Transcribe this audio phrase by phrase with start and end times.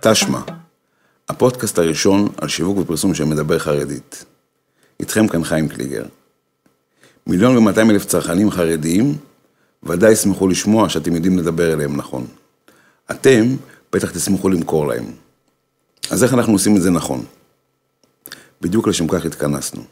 [0.00, 0.40] תשמע,
[1.28, 4.24] הפודקאסט הראשון על שיווק ופרסום שמדבר חרדית.
[5.00, 6.04] איתכם כאן חיים קליגר.
[7.26, 9.16] מיליון ומאתיים אלף צרכנים חרדיים
[9.82, 12.26] ודאי ישמחו לשמוע שאתם יודעים לדבר אליהם נכון.
[13.10, 13.56] אתם
[13.92, 15.04] בטח תשמחו למכור להם.
[16.10, 17.24] אז איך אנחנו עושים את זה נכון?
[18.60, 19.82] בדיוק לשם כך התכנסנו.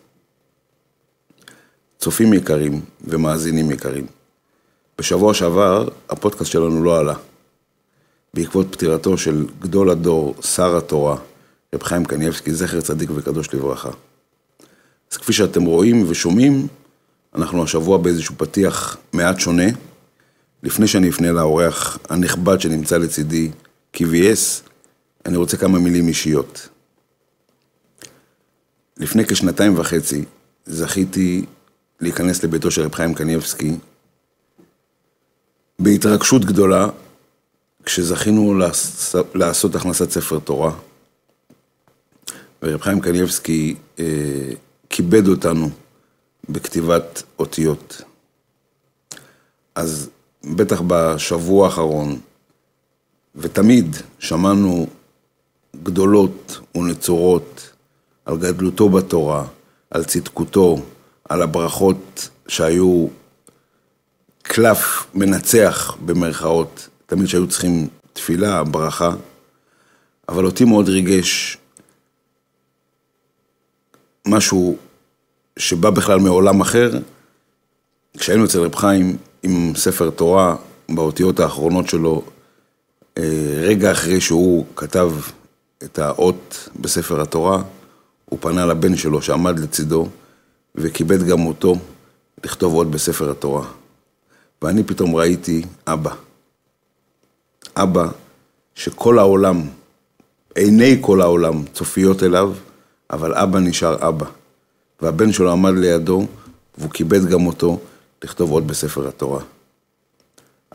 [1.99, 4.07] צופים יקרים ומאזינים יקרים,
[4.99, 7.15] בשבוע שעבר הפודקאסט שלנו לא עלה.
[8.37, 11.17] בעקבות פטירתו של גדול הדור, שר התורה,
[11.75, 13.91] רב חיים קניאבסקי, זכר צדיק וקדוש לברכה.
[15.13, 16.67] אז כפי שאתם רואים ושומעים,
[17.35, 19.67] אנחנו השבוע באיזשהו פתיח מעט שונה.
[20.63, 23.51] לפני שאני אפנה לאורח הנכבד שנמצא לצידי,
[23.97, 24.69] KVS,
[25.27, 26.69] אני רוצה כמה מילים אישיות.
[28.97, 30.25] לפני כשנתיים וחצי
[30.67, 31.45] זכיתי
[32.01, 33.77] להיכנס לביתו של רב חיים קניאבסקי
[35.79, 36.89] בהתרגשות גדולה
[37.87, 38.61] כשזכינו
[39.35, 40.73] לעשות הכנסת ספר תורה,
[42.63, 44.05] ורב חיים קניאבסקי אה,
[44.91, 45.71] כיבד אותנו
[46.49, 48.03] בכתיבת אותיות.
[49.75, 50.11] אז
[50.45, 52.21] בטח בשבוע האחרון,
[53.35, 54.87] ותמיד שמענו
[55.83, 57.71] גדולות ונצורות
[58.25, 59.47] על גדלותו בתורה,
[59.91, 60.83] על צדקותו,
[61.29, 63.07] על הברכות שהיו
[64.43, 69.11] קלף מנצח במרכאות תמיד שהיו צריכים תפילה, ברכה,
[70.29, 71.59] אבל אותי מאוד ריגש
[74.27, 74.77] משהו
[75.59, 76.91] שבא בכלל מעולם אחר,
[78.19, 80.57] כשהיינו אצל רב חיים עם ספר תורה,
[80.89, 82.23] באותיות האחרונות שלו,
[83.19, 85.13] אה, רגע אחרי שהוא כתב
[85.85, 87.63] את האות בספר התורה,
[88.25, 90.09] הוא פנה לבן שלו שעמד לצידו,
[90.75, 91.75] וכיבד גם אותו
[92.45, 93.67] לכתוב אות בספר התורה.
[94.63, 96.26] ואני פתאום ראיתי אבא.
[97.77, 98.09] אבא
[98.75, 99.63] שכל העולם,
[100.55, 102.53] עיני כל העולם צופיות אליו,
[103.11, 104.27] אבל אבא נשאר אבא.
[105.03, 106.27] והבן שלו עמד לידו,
[106.79, 107.81] והוא כיבד גם אותו
[108.25, 109.43] לכתוב עוד בספר התורה.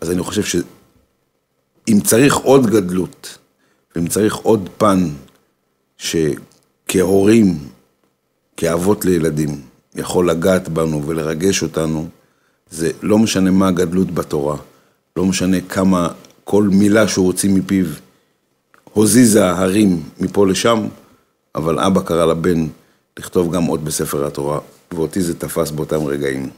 [0.01, 3.37] אז אני חושב שאם צריך עוד גדלות,
[3.95, 5.09] ואם צריך עוד פן
[5.97, 7.57] שכהורים,
[8.57, 9.61] כאבות לילדים,
[9.95, 12.07] יכול לגעת בנו ולרגש אותנו,
[12.69, 14.57] זה לא משנה מה הגדלות בתורה,
[15.15, 16.09] לא משנה כמה
[16.51, 17.85] כל מילה שהוא הוציא מפיו
[18.93, 20.87] הוזיזה הרים מפה לשם,
[21.55, 22.67] אבל אבא קרא לבן
[23.19, 24.59] לכתוב גם עוד בספר התורה,
[24.91, 26.49] ואותי זה תפס באותם רגעים.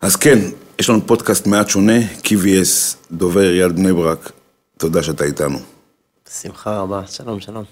[0.00, 0.38] אז כן,
[0.78, 4.32] יש לנו פודקאסט מעט שונה, KVS, דובר עיריית בני ברק,
[4.76, 5.58] תודה שאתה איתנו.
[6.40, 7.64] שמחה רבה, שלום, שלום.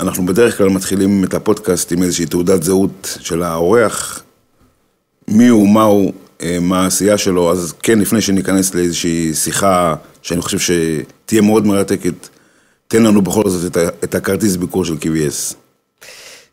[0.00, 4.22] אנחנו בדרך כלל מתחילים את הפודקאסט עם איזושהי תעודת זהות של האורח,
[5.28, 6.12] מי הוא, מה הוא,
[6.60, 12.28] מה העשייה שלו, אז כן, לפני שניכנס לאיזושהי שיחה שאני חושב שתהיה מאוד מרתקת,
[12.88, 15.54] תן לנו בכל זאת את הכרטיס ביקור של KBS.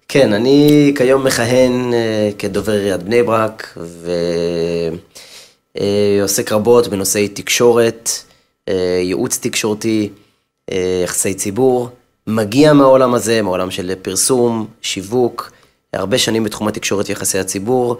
[0.07, 3.77] כן, אני כיום מכהן אה, כדובר עיריית בני ברק,
[5.77, 8.09] ועוסק אה, רבות בנושאי תקשורת,
[9.01, 10.09] ייעוץ תקשורתי,
[11.03, 11.89] יחסי ציבור.
[12.27, 15.51] מגיע מהעולם הזה, מהעולם של פרסום, שיווק,
[15.93, 17.97] הרבה שנים בתחום התקשורת ויחסי הציבור.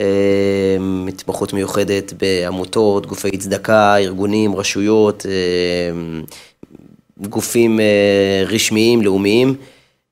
[0.00, 6.22] אמ, התמחות מיוחדת בעמותות, גופי צדקה, ארגונים, רשויות, אמ,
[7.20, 9.54] גופים אה, רשמיים, לאומיים.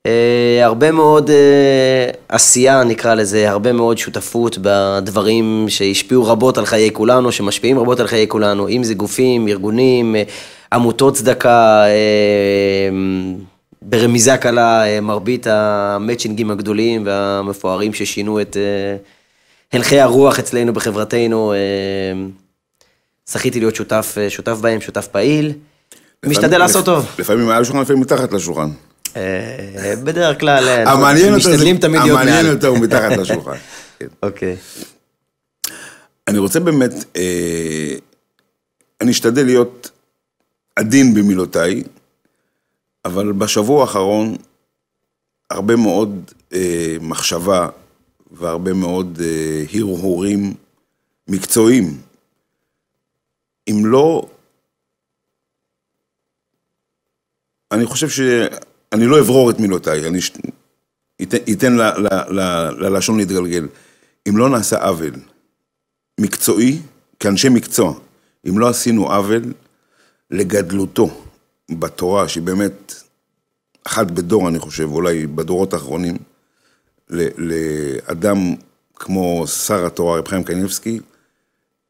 [0.06, 6.90] אה, הרבה מאוד אה, עשייה, נקרא לזה, הרבה מאוד שותפות בדברים שהשפיעו רבות על חיי
[6.92, 10.16] כולנו, שמשפיעים רבות על חיי כולנו, אם זה גופים, ארגונים,
[10.72, 11.84] עמותות צדקה,
[13.82, 18.56] ברמיזה קלה, מרבית המצ'ינגים הגדולים והמפוארים ששינו את...
[19.72, 21.58] הלכי הרוח אצלנו בחברתנו, אה,
[23.26, 25.52] זכיתי להיות שותף, אה, שותף בהם, שותף פעיל.
[26.26, 27.06] משתדל לעשות טוב.
[27.18, 28.70] לפעמים מעל השולחן, לפעמים מתחת לשולחן.
[29.16, 30.84] אה, בדרך כלל,
[31.36, 32.28] משתדלים תמיד להיות מעל.
[32.28, 33.56] המעניין יותר הוא מתחת לשולחן.
[33.98, 34.06] כן.
[34.22, 34.56] אוקיי.
[36.28, 36.90] אני רוצה באמת,
[39.00, 39.90] אני אשתדל להיות
[40.76, 41.82] עדין במילותיי,
[43.04, 44.36] אבל בשבוע האחרון,
[45.50, 46.30] הרבה מאוד
[47.00, 47.68] מחשבה
[48.30, 50.54] והרבה מאוד אה, הרהורים
[51.28, 52.00] מקצועיים.
[53.68, 54.28] אם לא,
[57.72, 60.18] אני חושב שאני לא אברור את מילותיי, אני
[61.22, 62.40] אתן, אתן ל, ל, ל,
[62.70, 63.68] ללשון להתגלגל.
[64.28, 65.14] אם לא נעשה עוול
[66.20, 66.78] מקצועי,
[67.20, 67.94] כאנשי מקצוע,
[68.48, 69.52] אם לא עשינו עוול
[70.30, 71.24] לגדלותו
[71.70, 72.94] בתורה, שהיא באמת
[73.86, 76.16] אחת בדור, אני חושב, אולי בדורות האחרונים,
[77.10, 78.54] לאדם
[78.96, 81.00] כמו שר התורה, רב חיים קניבסקי,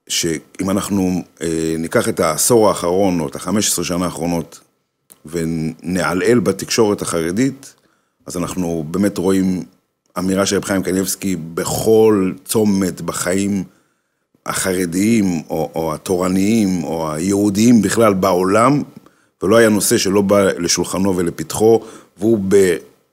[0.09, 4.61] שאם אנחנו אה, ניקח את העשור האחרון, או את ה-15 שנה האחרונות,
[5.27, 7.75] ונעלעל בתקשורת החרדית,
[8.27, 9.63] אז אנחנו באמת רואים
[10.19, 13.65] אמירה של רב חיים קניבסקי בכל צומת בחיים
[14.47, 18.83] החרדיים, או, או התורניים, או היהודיים בכלל בעולם,
[19.43, 21.81] ולא היה נושא שלא בא לשולחנו ולפתחו,
[22.19, 22.39] והוא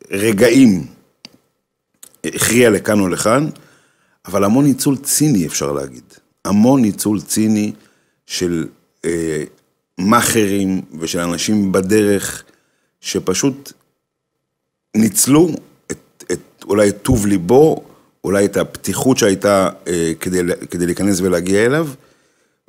[0.09, 0.85] ברגעים
[2.25, 3.50] הכריע לכאן או לכאן,
[4.25, 6.04] אבל המון ניצול ציני אפשר להגיד.
[6.46, 7.74] המון ניצול ציני
[8.25, 8.68] של
[9.06, 9.44] אה,
[9.98, 12.44] מאכערים ושל אנשים בדרך,
[13.02, 13.72] שפשוט
[14.96, 15.50] ניצלו
[15.92, 17.84] את, את אולי את טוב ליבו,
[18.24, 20.40] אולי את הפתיחות שהייתה אה, כדי,
[20.72, 21.90] כדי להיכנס ולהגיע אליו,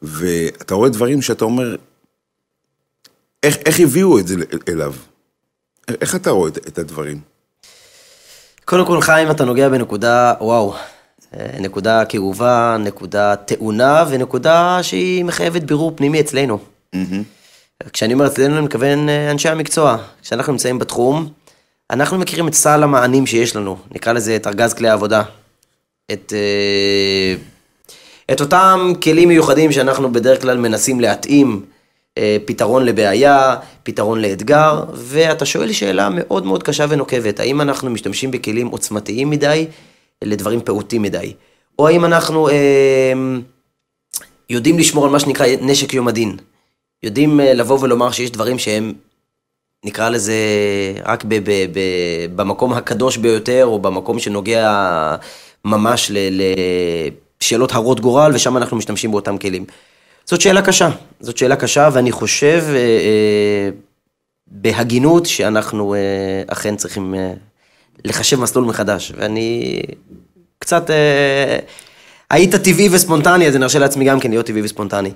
[0.03, 1.77] ואתה רואה דברים שאתה אומר,
[3.43, 4.35] איך, איך הביאו את זה
[4.69, 4.95] אליו?
[5.89, 7.21] איך אתה רואה את, את הדברים?
[8.65, 10.75] קודם כל, חיים, אתה נוגע בנקודה, וואו,
[11.37, 16.59] אה, נקודה כאובה, נקודה טעונה, ונקודה שהיא מחייבת בירור פנימי אצלנו.
[16.95, 17.89] Mm-hmm.
[17.93, 19.97] כשאני אומר אצלנו, אני מתכוון אה, אנשי המקצוע.
[20.23, 21.29] כשאנחנו נמצאים בתחום,
[21.91, 25.23] אנחנו מכירים את סל המענים שיש לנו, נקרא לזה את ארגז כלי העבודה.
[26.13, 27.35] את, אה,
[28.35, 31.63] את אותם כלים מיוחדים שאנחנו בדרך כלל מנסים להתאים
[32.45, 38.67] פתרון לבעיה, פתרון לאתגר, ואתה שואל שאלה מאוד מאוד קשה ונוקבת, האם אנחנו משתמשים בכלים
[38.67, 39.67] עוצמתיים מדי
[40.25, 41.33] לדברים פעוטים מדי,
[41.79, 43.13] או האם אנחנו אה,
[44.51, 46.37] יודעים לשמור על מה שנקרא נשק יום הדין,
[47.03, 48.93] יודעים אה, לבוא ולומר שיש דברים שהם,
[49.85, 50.35] נקרא לזה,
[51.05, 55.17] רק ב- ב- ב- במקום הקדוש ביותר, או במקום שנוגע
[55.65, 56.11] ממש
[57.41, 59.65] לשאלות הרות גורל, ושם אנחנו משתמשים באותם כלים.
[60.25, 60.91] זאת שאלה קשה,
[61.21, 63.71] זאת שאלה קשה, ואני חושב אה, אה,
[64.47, 65.99] בהגינות שאנחנו אה,
[66.47, 67.33] אכן צריכים אה,
[68.05, 69.13] לחשב מסלול מחדש.
[69.17, 69.81] ואני
[70.59, 70.91] קצת...
[70.91, 71.59] אה,
[72.31, 75.11] היית טבעי וספונטני, אז אני ארשה לעצמי גם כן להיות טבעי וספונטני.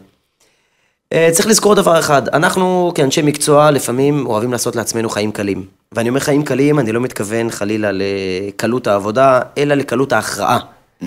[1.12, 5.66] אה, צריך לזכור דבר אחד, אנחנו כאנשי מקצוע לפעמים אוהבים לעשות לעצמנו חיים קלים.
[5.92, 10.58] ואני אומר חיים קלים, אני לא מתכוון חלילה לקלות העבודה, אלא לקלות ההכרעה.
[11.02, 11.04] Mm-hmm.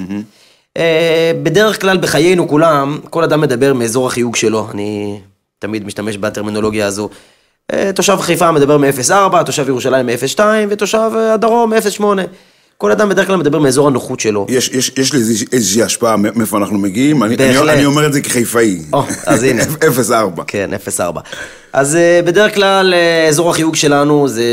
[0.78, 5.20] אה, בדרך כלל בחיינו כולם, כל אדם מדבר מאזור החיוג שלו, אני
[5.60, 7.10] תמיד משתמש בטרמינולוגיה הזו.
[7.74, 10.40] אה, תושב חיפה מדבר מ-04, תושב ירושלים מ-02
[10.70, 12.04] ותושב אה, הדרום מ-08.
[12.82, 14.46] כל אדם בדרך כלל מדבר מאזור הנוחות שלו.
[14.50, 15.20] יש, יש, יש לי
[15.52, 18.82] איזושהי השפעה מאיפה אנחנו מגיעים, אני, אני, אני אומר את זה כחיפאי.
[18.94, 19.64] או, אז הנה.
[20.38, 20.44] 0-4.
[20.48, 21.20] כן, 0-4.
[21.74, 24.44] אז uh, בדרך כלל uh, אזור החיוג שלנו זה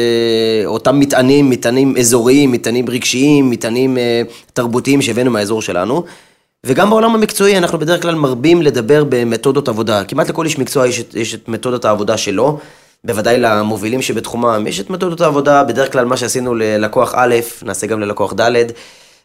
[0.66, 6.04] אותם מטענים, מטענים אזוריים, מטענים רגשיים, מטענים uh, תרבותיים שהבאנו מהאזור שלנו.
[6.66, 10.04] וגם בעולם המקצועי אנחנו בדרך כלל מרבים לדבר במתודות עבודה.
[10.04, 12.58] כמעט לכל איש מקצוע יש את, יש את מתודת העבודה שלו.
[13.04, 18.00] בוודאי למובילים שבתחומם, יש את מתודות העבודה, בדרך כלל מה שעשינו ללקוח א', נעשה גם
[18.00, 18.64] ללקוח ד',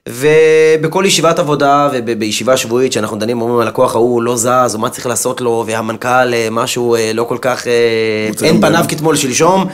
[0.10, 5.08] ובכל ישיבת עבודה ובישיבה שבועית שאנחנו דנים, אומרים הלקוח ההוא לא זז, או מה צריך
[5.08, 9.66] לעשות לו, והמנכ"ל אה, משהו אה, לא כל כך, אה, אין פניו כתמול שלשום,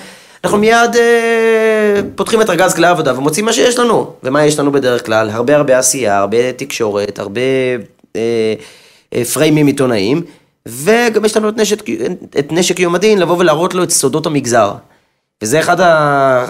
[0.44, 0.95] אנחנו מיד
[2.16, 4.12] פותחים את ארגז כלי העבודה ומוצאים מה שיש לנו.
[4.24, 5.30] ומה יש לנו בדרך כלל?
[5.30, 7.42] הרבה הרבה עשייה, הרבה תקשורת, הרבה
[9.34, 10.22] פריימים עיתונאיים.
[10.65, 11.83] וגם יש לנו את נשק,
[12.39, 14.73] את נשק יום הדין, לבוא ולהראות לו את סודות המגזר.
[15.41, 15.77] וזה אחד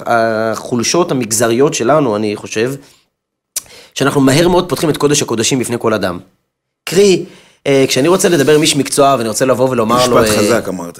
[0.06, 2.74] החולשות המגזריות שלנו, אני חושב,
[3.94, 6.20] שאנחנו מהר מאוד פותחים את קודש הקודשים בפני כל אדם.
[6.84, 7.26] קרי,
[7.68, 10.18] אה, כשאני רוצה לדבר עם איש מקצוע ואני רוצה לבוא ולומר לו...
[10.18, 11.00] משפט אה, חזק אמרת.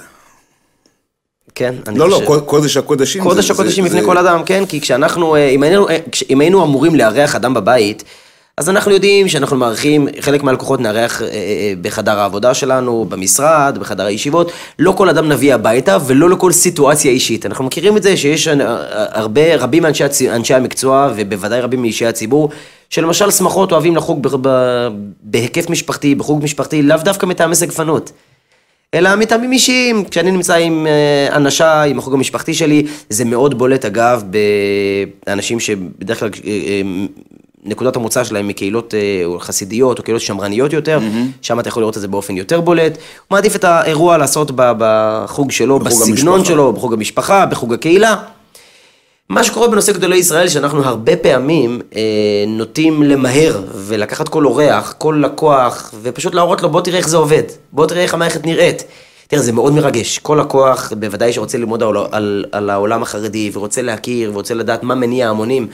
[1.54, 2.28] כן, אני לא, לא חושב...
[2.28, 3.22] לא, לא, קודש הקודשים.
[3.22, 4.06] קודש זה, הקודשים זה, בפני זה...
[4.06, 5.86] כל אדם, כן, כי כשאנחנו, אה, אם היינו,
[6.30, 8.04] אם היינו אמורים לארח אדם בבית,
[8.60, 14.06] אז אנחנו יודעים שאנחנו מארחים, חלק מהלקוחות נארח אה, אה, בחדר העבודה שלנו, במשרד, בחדר
[14.06, 14.52] הישיבות.
[14.78, 17.46] לא כל אדם נביא הביתה ולא לכל סיטואציה אישית.
[17.46, 18.54] אנחנו מכירים את זה שיש אה,
[19.12, 22.50] הרבה, רבים מאנשי אנשי המקצוע ובוודאי רבים מאישי הציבור,
[22.90, 24.28] שלמשל שמחות אוהבים לחוג
[25.22, 28.12] בהיקף משפחתי, בחוג משפחתי, לאו דווקא מטעמי סגפנות.
[28.94, 30.86] אלא מטעמים אישיים, כשאני נמצא עם
[31.32, 34.22] אנשיי, עם החוג המשפחתי שלי, זה מאוד בולט אגב
[35.26, 36.30] באנשים שבדרך כלל
[37.64, 41.42] נקודת המוצא שלהם מקהילות אה, חסידיות או קהילות שמרניות יותר, mm-hmm.
[41.42, 42.92] שם אתה יכול לראות את זה באופן יותר בולט.
[42.92, 43.00] הוא
[43.30, 46.52] מעדיף את האירוע לעשות בחוג שלו, בחוג בסגנון המשפחה.
[46.52, 48.16] שלו, בחוג המשפחה, בחוג הקהילה.
[49.28, 52.00] מה שקורה בנושא גדולי ישראל, שאנחנו הרבה פעמים אה,
[52.46, 57.42] נוטים למהר ולקחת כל אורח, כל לקוח, ופשוט להראות לו בוא תראה איך זה עובד,
[57.72, 58.84] בוא תראה איך המערכת נראית.
[59.28, 60.18] תראה, זה מאוד מרגש.
[60.18, 64.94] כל לקוח, בוודאי שרוצה ללמוד על, על, על העולם החרדי, ורוצה להכיר, ורוצה לדעת מה
[64.94, 65.68] מניע ההמונים.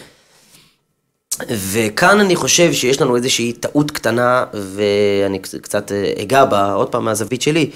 [1.48, 7.04] וכאן אני חושב שיש לנו איזושהי טעות קטנה, ואני קצת אה, אגע בה עוד פעם
[7.04, 7.70] מהזווית שלי.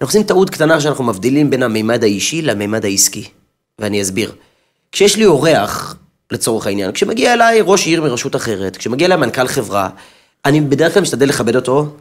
[0.00, 3.24] אנחנו עושים טעות קטנה שאנחנו מבדילים בין המימד האישי למימד העסקי.
[3.78, 4.32] ואני אסביר.
[4.92, 5.96] כשיש לי אורח,
[6.30, 9.88] לצורך העניין, כשמגיע אליי ראש עיר מרשות אחרת, כשמגיע אליי מנכ"ל חברה,
[10.44, 11.96] אני בדרך כלל משתדל לכבד אותו,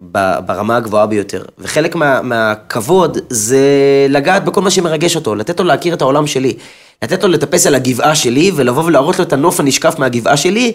[0.00, 1.44] ברמה הגבוהה ביותר.
[1.58, 3.58] וחלק מה, מהכבוד זה
[4.08, 6.56] לגעת בכל מה שמרגש אותו, לתת לו להכיר את העולם שלי.
[7.02, 10.72] לתת לו לטפס על הגבעה שלי, ולבוא ולהראות לו את הנוף הנשקף מהגבעה שלי,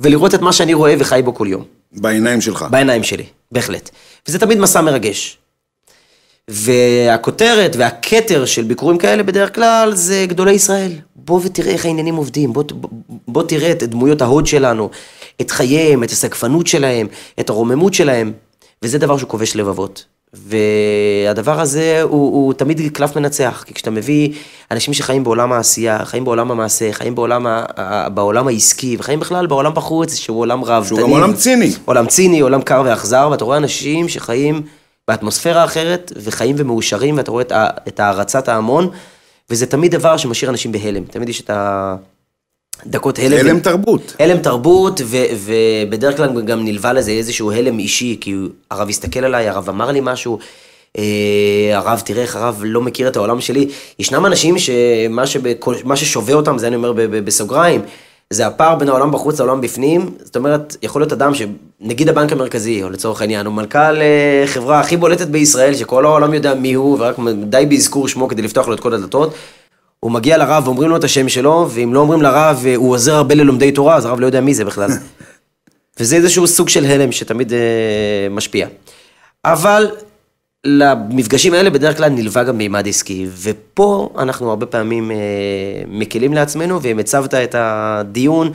[0.00, 1.64] ולראות את מה שאני רואה וחי בו כל יום.
[1.92, 2.66] בעיניים שלך.
[2.70, 3.90] בעיניים שלי, בהחלט.
[4.28, 5.38] וזה תמיד מסע מרגש.
[6.48, 10.92] והכותרת והכתר של ביקורים כאלה בדרך כלל זה גדולי ישראל.
[11.16, 12.90] בוא ותראה איך העניינים עובדים, בוא, בוא,
[13.28, 14.90] בוא תראה את דמויות ההוד שלנו,
[15.40, 17.06] את חייהם, את הסגפנות שלהם,
[17.40, 18.32] את הרוממות שלהם,
[18.82, 20.04] וזה דבר שהוא כובש לבבות.
[20.34, 24.32] והדבר הזה הוא, הוא תמיד קלף מנצח, כי כשאתה מביא
[24.70, 29.46] אנשים שחיים בעולם העשייה, חיים בעולם המעשה, חיים בעולם, ה, ה, בעולם העסקי, וחיים בכלל
[29.46, 30.84] בעולם בחוץ, שהוא עולם רב.
[30.86, 31.72] שהוא גם עולם ציני.
[31.84, 34.62] עולם ציני, עולם קר ואכזר, ואתה רואה אנשים שחיים
[35.08, 38.88] באטמוספירה אחרת, וחיים ומאושרים, ואתה רואה את, ה- את הערצת ההמון,
[39.50, 41.04] וזה תמיד דבר שמשאיר אנשים בהלם.
[41.04, 41.50] תמיד יש את
[42.86, 43.38] הדקות הלם.
[43.38, 44.16] הלם תרבות.
[44.20, 48.34] הלם תרבות, ו- ובדרך כלל גם נלווה לזה איזשהו הלם אישי, כי
[48.70, 50.38] הרב הסתכל עליי, הרב אמר לי משהו,
[50.98, 51.02] אה,
[51.72, 53.68] הרב, תראה איך הרב לא מכיר את העולם שלי.
[53.98, 57.80] ישנם אנשים שמה שבכל- ששווה אותם, זה אני אומר ב- ב- בסוגריים,
[58.30, 60.10] זה הפער בין העולם בחוץ לעולם בפנים.
[60.24, 64.80] זאת אומרת, יכול להיות אדם שנגיד הבנק המרכזי, או לצורך העניין, הוא מנכ"ל אה, חברה
[64.80, 68.74] הכי בולטת בישראל, שכל העולם יודע מי הוא, ורק די באזכור שמו כדי לפתוח לו
[68.74, 69.34] את כל הדלתות.
[70.04, 73.14] הוא מגיע לרב ואומרים לו את השם שלו, ואם לא אומרים לרב, אה, הוא עוזר
[73.14, 74.90] הרבה ללומדי תורה, אז הרב לא יודע מי זה בכלל.
[76.00, 78.68] וזה איזשהו סוג של הלם שתמיד אה, משפיע.
[79.44, 79.90] אבל
[80.64, 85.16] למפגשים האלה בדרך כלל נלווה גם מימד עסקי, ופה אנחנו הרבה פעמים אה,
[85.88, 88.52] מקלים לעצמנו, ואם הצבת את הדיון,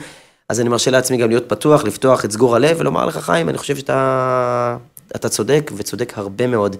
[0.48, 3.58] אז אני מרשה לעצמי גם להיות פתוח, לפתוח את סגור הלב, ולומר לך, חיים, אני
[3.58, 4.76] חושב שאתה
[5.16, 6.76] אתה צודק, וצודק הרבה מאוד.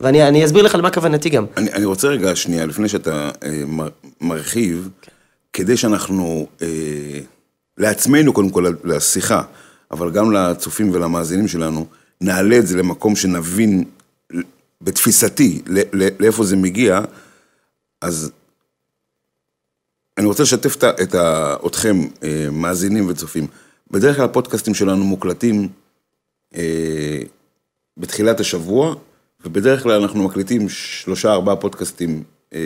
[0.00, 1.46] ואני אני אסביר לך למה כוונתי גם.
[1.56, 3.88] אני, אני רוצה רגע שנייה, לפני שאתה אה, מר,
[4.20, 4.88] מרחיב,
[5.52, 7.20] כדי שאנחנו, אה,
[7.78, 9.42] לעצמנו קודם כל, לשיחה,
[9.90, 11.86] אבל גם לצופים ולמאזינים שלנו,
[12.20, 13.84] נעלה את זה למקום שנבין,
[14.80, 17.00] בתפיסתי, ל- ל- לאיפה זה מגיע,
[18.02, 18.30] אז
[20.18, 23.46] אני רוצה לשתף את, את ה, אתכם, אה, מאזינים וצופים.
[23.90, 25.68] בדרך כלל הפודקאסטים שלנו מוקלטים
[26.56, 27.22] אה,
[27.96, 28.94] בתחילת השבוע,
[29.46, 32.22] ובדרך כלל אנחנו מקליטים שלושה ארבעה פודקאסטים
[32.54, 32.58] אה,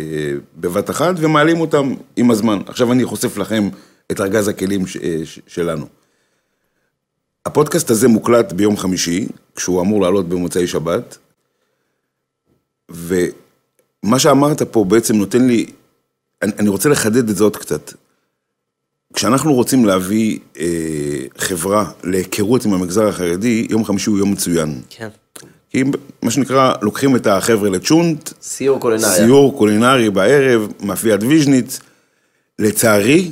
[0.57, 2.59] בבת אחת ומעלים אותם עם הזמן.
[2.67, 3.69] עכשיו אני חושף לכם
[4.13, 5.87] את ארגז הכלים ש, אה, ש, שלנו.
[7.47, 11.19] הפודקאסט הזה מוקלט ביום חמישי, כשהוא אמור לעלות במוצאי שבת,
[12.91, 15.67] ומה שאמרת פה בעצם נותן לי,
[16.43, 17.93] אני, אני רוצה לחדד את זה עוד קצת.
[19.15, 24.81] כשאנחנו רוצים להביא אה, חברה להיכרות עם המגזר החרדי, יום חמישי הוא יום מצוין.
[24.91, 25.09] כן.
[25.71, 25.85] כי
[26.23, 29.15] מה שנקרא, לוקחים את החבר'ה לצ'ונט, סיור קולינריה.
[29.15, 31.79] סיור קולינרי בערב, מאפיית ויז'ניץ.
[32.59, 33.31] לצערי,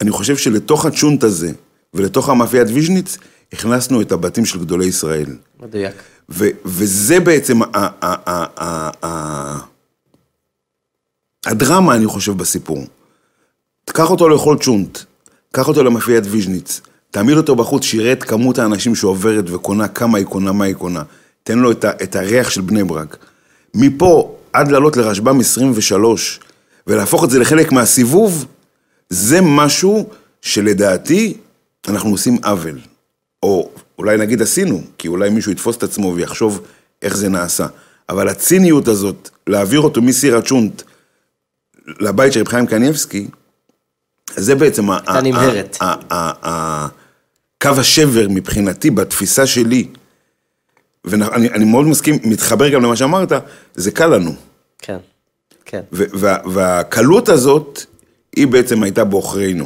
[0.00, 1.52] אני חושב שלתוך הצ'ונט הזה
[1.94, 3.18] ולתוך המאפיית ויז'ניץ,
[3.52, 5.26] הכנסנו את הבתים של גדולי ישראל.
[5.60, 5.94] מדויק.
[6.30, 9.58] ו- וזה בעצם ה- ה- ה- ה- ה-
[11.46, 12.84] הדרמה, אני חושב, בסיפור.
[13.84, 14.98] תקח אותו לאכול צ'ונט,
[15.52, 16.80] קח אותו למאפיית ויז'ניץ,
[17.10, 21.02] תעמיד אותו בחוץ, שיראה את כמות האנשים שעוברת וקונה, כמה היא קונה, מה היא קונה.
[21.46, 23.16] תן לו את, ה- את הריח של בני ברק.
[23.74, 26.40] מפה עד לעלות לרשב"ם 23
[26.86, 28.46] ולהפוך את זה לחלק מהסיבוב,
[29.10, 30.08] זה משהו
[30.42, 31.36] שלדעתי
[31.88, 32.78] אנחנו עושים עוול.
[33.42, 36.60] או אולי נגיד עשינו, כי אולי מישהו יתפוס את עצמו ויחשוב
[37.02, 37.66] איך זה נעשה.
[38.08, 40.82] אבל הציניות הזאת, להעביר אותו מסיר הצ'ונט
[42.00, 43.28] לבית של רב חיים קניבסקי,
[44.36, 45.76] זה בעצם ה- ה- נמהרת.
[47.62, 49.88] קו השבר מבחינתי, בתפיסה שלי,
[51.06, 53.32] ואני אני מאוד מסכים, מתחבר גם למה שאמרת,
[53.74, 54.30] זה קל לנו.
[54.78, 54.96] כן.
[55.64, 55.80] כן.
[55.92, 57.80] ו- וה- והקלות הזאת,
[58.36, 59.64] היא בעצם הייתה בעוכרינו.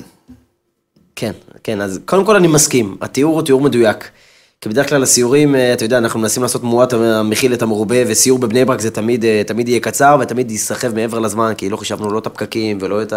[1.16, 1.32] כן,
[1.64, 4.10] כן, אז קודם כל אני מסכים, התיאור הוא תיאור מדויק.
[4.60, 8.38] כי בדרך כלל הסיורים, אה, אתה יודע, אנחנו מנסים לעשות מועט המכיל את המרובה, וסיור
[8.38, 12.10] בבני ברק זה תמיד, אה, תמיד יהיה קצר, ותמיד ייסחב מעבר לזמן, כי לא חישבנו
[12.12, 13.12] לא את הפקקים, ולא את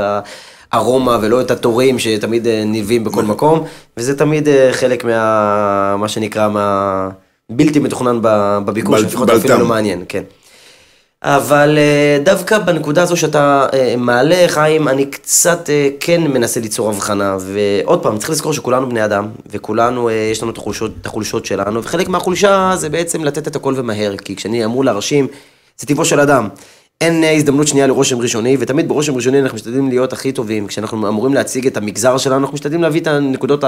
[0.71, 3.63] הארומה, ולא את התורים שתמיד אה, נלווים בכל מקום,
[3.97, 5.95] וזה תמיד אה, חלק מה...
[5.97, 7.09] מה שנקרא, מה...
[7.51, 8.19] בלתי מתוכנן
[8.65, 9.59] בביקור, שלפחות אפילו בלת"ם.
[9.59, 10.23] לא מעניין, כן.
[11.23, 16.89] אבל אה, דווקא בנקודה הזו שאתה אה, מעלה, חיים, אני קצת אה, כן מנסה ליצור
[16.89, 17.37] הבחנה.
[17.39, 21.83] ועוד פעם, צריך לזכור שכולנו בני אדם, וכולנו, יש לנו את החולשות, את החולשות שלנו,
[21.83, 25.27] וחלק מהחולשה זה בעצם לתת את הכל ומהר, כי כשאני אמור להרשים,
[25.77, 26.49] זה טבעו של אדם.
[27.01, 30.67] אין הזדמנות שנייה לרושם ראשוני, ותמיד ברושם ראשוני אנחנו משתדלים להיות הכי טובים.
[30.67, 33.63] כשאנחנו אמורים להציג את המגזר שלנו, אנחנו משתדלים להביא את הנקודות.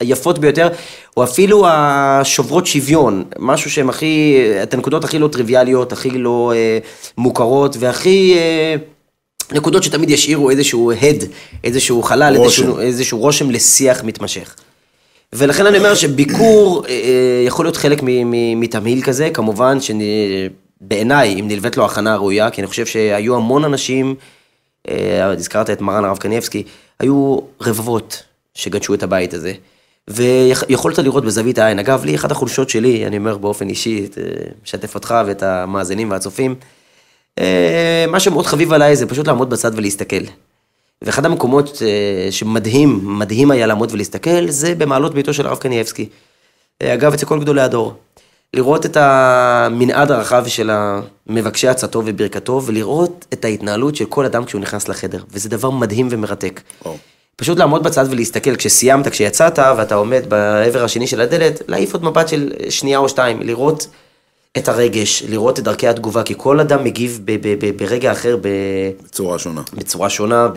[0.00, 0.68] היפות ביותר,
[1.16, 6.78] או אפילו השוברות שוויון, משהו שהן הכי, את הנקודות הכי לא טריוויאליות, הכי לא אה,
[7.18, 8.74] מוכרות, והכי אה,
[9.52, 11.24] נקודות שתמיד ישאירו איזשהו הד,
[11.64, 12.62] איזשהו חלל, רושם.
[12.62, 14.54] איזשהו, איזשהו רושם לשיח מתמשך.
[15.32, 21.40] ולכן אני אומר שביקור אה, אה, יכול להיות חלק מ- מ- מתמהיל כזה, כמובן שבעיניי,
[21.40, 24.14] אם נלווית לו הכנה ראויה, כי אני חושב שהיו המון אנשים,
[24.88, 26.62] אה, הזכרת את מרן הרב קניבסקי,
[27.00, 28.22] היו רבבות
[28.54, 29.52] שגדשו את הבית הזה.
[30.10, 31.78] ויכולת לראות בזווית העין.
[31.78, 34.22] אגב, לי אחת החולשות שלי, אני אומר באופן אישי, אה,
[34.64, 36.54] משתף אותך ואת המאזינים והצופים,
[37.38, 40.24] אה, מה שמאוד חביב עליי זה פשוט לעמוד בצד ולהסתכל.
[41.02, 46.08] ואחד המקומות אה, שמדהים, מדהים היה לעמוד ולהסתכל, זה במעלות ביתו של הרב קניאבסקי.
[46.82, 47.94] אה, אגב, אצל כל גדולי הדור.
[48.54, 50.70] לראות את המנעד הרחב של
[51.26, 55.22] מבקשי עצתו וברכתו, ולראות את ההתנהלות של כל אדם כשהוא נכנס לחדר.
[55.30, 56.60] וזה דבר מדהים ומרתק.
[56.84, 56.96] וואו.
[57.36, 62.28] פשוט לעמוד בצד ולהסתכל, כשסיימת, כשיצאת, ואתה עומד בעבר השני של הדלת, להעיף עוד מבט
[62.28, 63.86] של שנייה או שתיים, לראות
[64.58, 68.36] את הרגש, לראות את דרכי התגובה, כי כל אדם מגיב ב- ב- ב- ברגע אחר,
[68.40, 68.48] ב-
[69.04, 69.62] בצורה שונה.
[69.74, 70.48] בצורה שונה,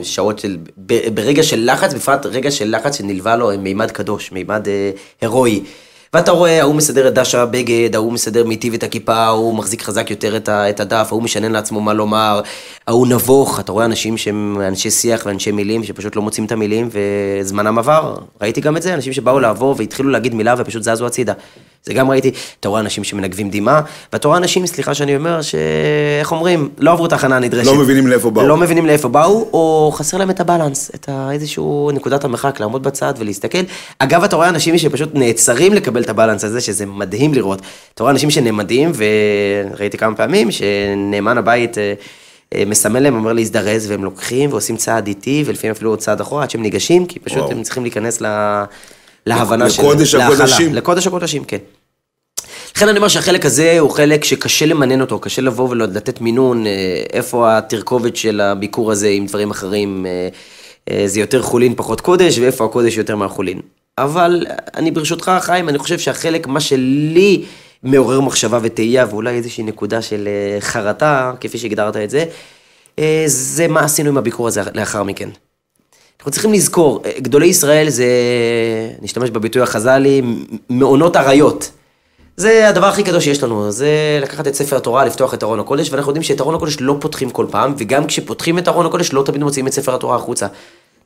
[0.00, 4.68] בשעות של, ב- ברגע של לחץ, בפרט רגע של לחץ שנלווה לו מימד קדוש, מימד
[4.68, 5.60] אה, הירואי.
[6.14, 10.10] ואתה רואה, ההוא מסדר את דש הבגד, ההוא מסדר מיטיב את הכיפה, ההוא מחזיק חזק
[10.10, 12.40] יותר את, ה- את הדף, ההוא משנן לעצמו מה לומר,
[12.86, 16.88] ההוא נבוך, אתה רואה אנשים שהם אנשי שיח ואנשי מילים, שפשוט לא מוצאים את המילים,
[16.92, 18.14] וזמנם עבר.
[18.42, 21.32] ראיתי גם את זה, אנשים שבאו לעבור והתחילו להגיד מילה ופשוט זזו הצידה.
[21.84, 23.80] זה גם ראיתי, אתה רואה אנשים שמנגבים דמעה,
[24.12, 27.66] ואתה רואה אנשים, סליחה שאני אומר, שאיך אומרים, לא עברו את ההכנה הנדרשת.
[27.66, 28.46] לא מבינים לאיפה באו.
[28.46, 32.82] לא מבינים לאיפה באו, או חסר להם את הבלנס, את ה- איזשהו נקודת המרחק, לעמוד
[32.82, 33.58] בצד ולהסתכל.
[33.98, 37.62] אגב, אתה רואה אנשים שפשוט נעצרים לקבל את הבלנס הזה, שזה מדהים לראות.
[37.94, 38.92] אתה רואה אנשים שנעמדים,
[39.74, 41.94] וראיתי כמה פעמים שנאמן הבית אה,
[42.66, 46.50] מסמן להם, אומר להזדרז, והם לוקחים ועושים צעד איטי, ולפעמים אפילו עוד צעד אחורה, עד
[46.50, 47.50] שהם ניגשים, כי פשוט וואו.
[47.50, 48.26] הם צריכים להיכנס ל...
[49.26, 49.82] להבנה של...
[49.82, 50.14] לקודש.
[50.14, 50.74] הקודשים.
[50.74, 51.58] לקודש הקודשים, כן.
[52.76, 57.02] לכן אני אומר שהחלק הזה הוא חלק שקשה למנן אותו, קשה לבוא ולתת מינון, אה,
[57.12, 60.28] איפה התרכובת של הביקור הזה עם דברים אחרים, אה,
[60.90, 63.60] אה, זה יותר חולין פחות קודש, ואיפה הקודש יותר מהחולין.
[63.98, 64.46] אבל
[64.76, 67.44] אני ברשותך, חיים, אני חושב שהחלק, מה שלי
[67.84, 72.24] מעורר מחשבה ותהייה, ואולי איזושהי נקודה של אה, חרטה, כפי שהגדרת את זה,
[72.98, 75.28] אה, זה מה עשינו עם הביקור הזה לאחר מכן.
[76.18, 78.06] אנחנו צריכים לזכור, אה, גדולי ישראל זה,
[79.02, 80.22] נשתמש בביטוי החז"לי,
[80.68, 81.70] מעונות אריות.
[82.36, 85.90] זה הדבר הכי קדוש שיש לנו, זה לקחת את ספר התורה, לפתוח את ארון הקודש,
[85.90, 89.22] ואנחנו יודעים שאת ארון הקודש לא פותחים כל פעם, וגם כשפותחים את ארון הקודש לא
[89.26, 90.46] תמיד מוציאים את ספר התורה החוצה.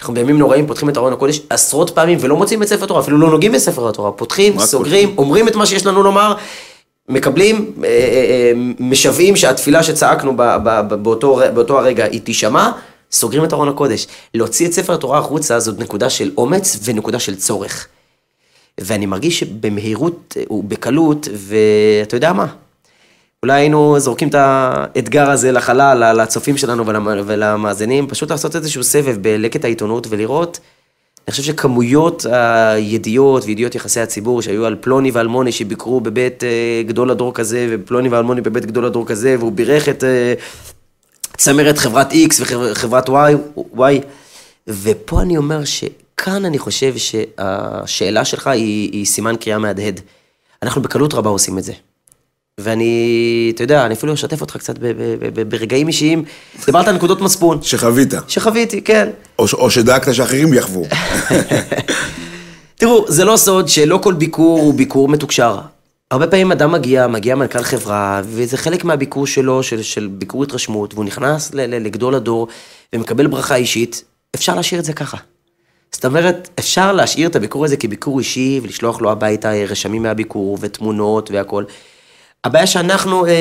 [0.00, 3.18] אנחנו בימים נוראים פותחים את ארון הקודש עשרות פעמים ולא מוצאים את ספר התורה, אפילו
[3.18, 6.34] לא נוגעים בספר התורה, פותחים, סוגרים, אומרים את מה שיש לנו לומר,
[7.08, 10.36] מקבלים, אה, אה, אה, משוועים שהתפילה שצעקנו
[11.02, 12.70] באותו, באותו הרגע היא תישמע,
[13.12, 14.06] סוגרים את ארון הקודש.
[14.34, 17.86] להוציא את ספר התורה החוצה זאת נקודה של אומץ ונקודה של צורך.
[18.80, 22.46] ואני מרגיש שבמהירות ובקלות, ואתה יודע מה?
[23.42, 29.16] אולי היינו זורקים את האתגר הזה לחלל, לצופים שלנו ולמ- ולמאזינים, פשוט לעשות איזשהו סבב
[29.20, 30.60] בלקט העיתונות ולראות,
[31.26, 37.10] אני חושב שכמויות הידיעות וידיעות יחסי הציבור שהיו על פלוני ואלמוני שביקרו בבית אה, גדול
[37.10, 40.34] הדור כזה, ופלוני ואלמוני בבית גדול הדור כזה, והוא בירך את אה,
[41.36, 43.12] צמרת חברת X וחברת Y,
[43.76, 43.80] y,
[44.68, 50.00] ופה אני אומר שכאן אני חושב שהשאלה שלך היא, היא סימן קריאה מהדהד.
[50.62, 51.72] אנחנו בקלות רבה עושים את זה.
[52.58, 54.74] ואני, אתה יודע, אני אפילו אשתף אותך קצת
[55.48, 56.24] ברגעים אישיים.
[56.66, 58.14] דיברת על נקודות מצפון, שחווית.
[58.28, 59.08] שחוויתי, כן.
[59.38, 60.86] או, או שדאגת שאחרים יחוו.
[62.78, 65.58] תראו, זה לא סוד שלא כל ביקור הוא ביקור מתוקשר.
[66.10, 70.94] הרבה פעמים אדם מגיע, מגיע מנכ"ל חברה, וזה חלק מהביקור שלו, של, של ביקור התרשמות,
[70.94, 72.48] והוא נכנס ל- ל- לגדול הדור
[72.94, 75.16] ומקבל ברכה אישית, אפשר להשאיר את זה ככה.
[75.92, 81.30] זאת אומרת, אפשר להשאיר את הביקור הזה כביקור אישי, ולשלוח לו הביתה רשמים מהביקור, ותמונות
[81.30, 81.64] והכל.
[82.44, 83.32] הבעיה שאנחנו, אה,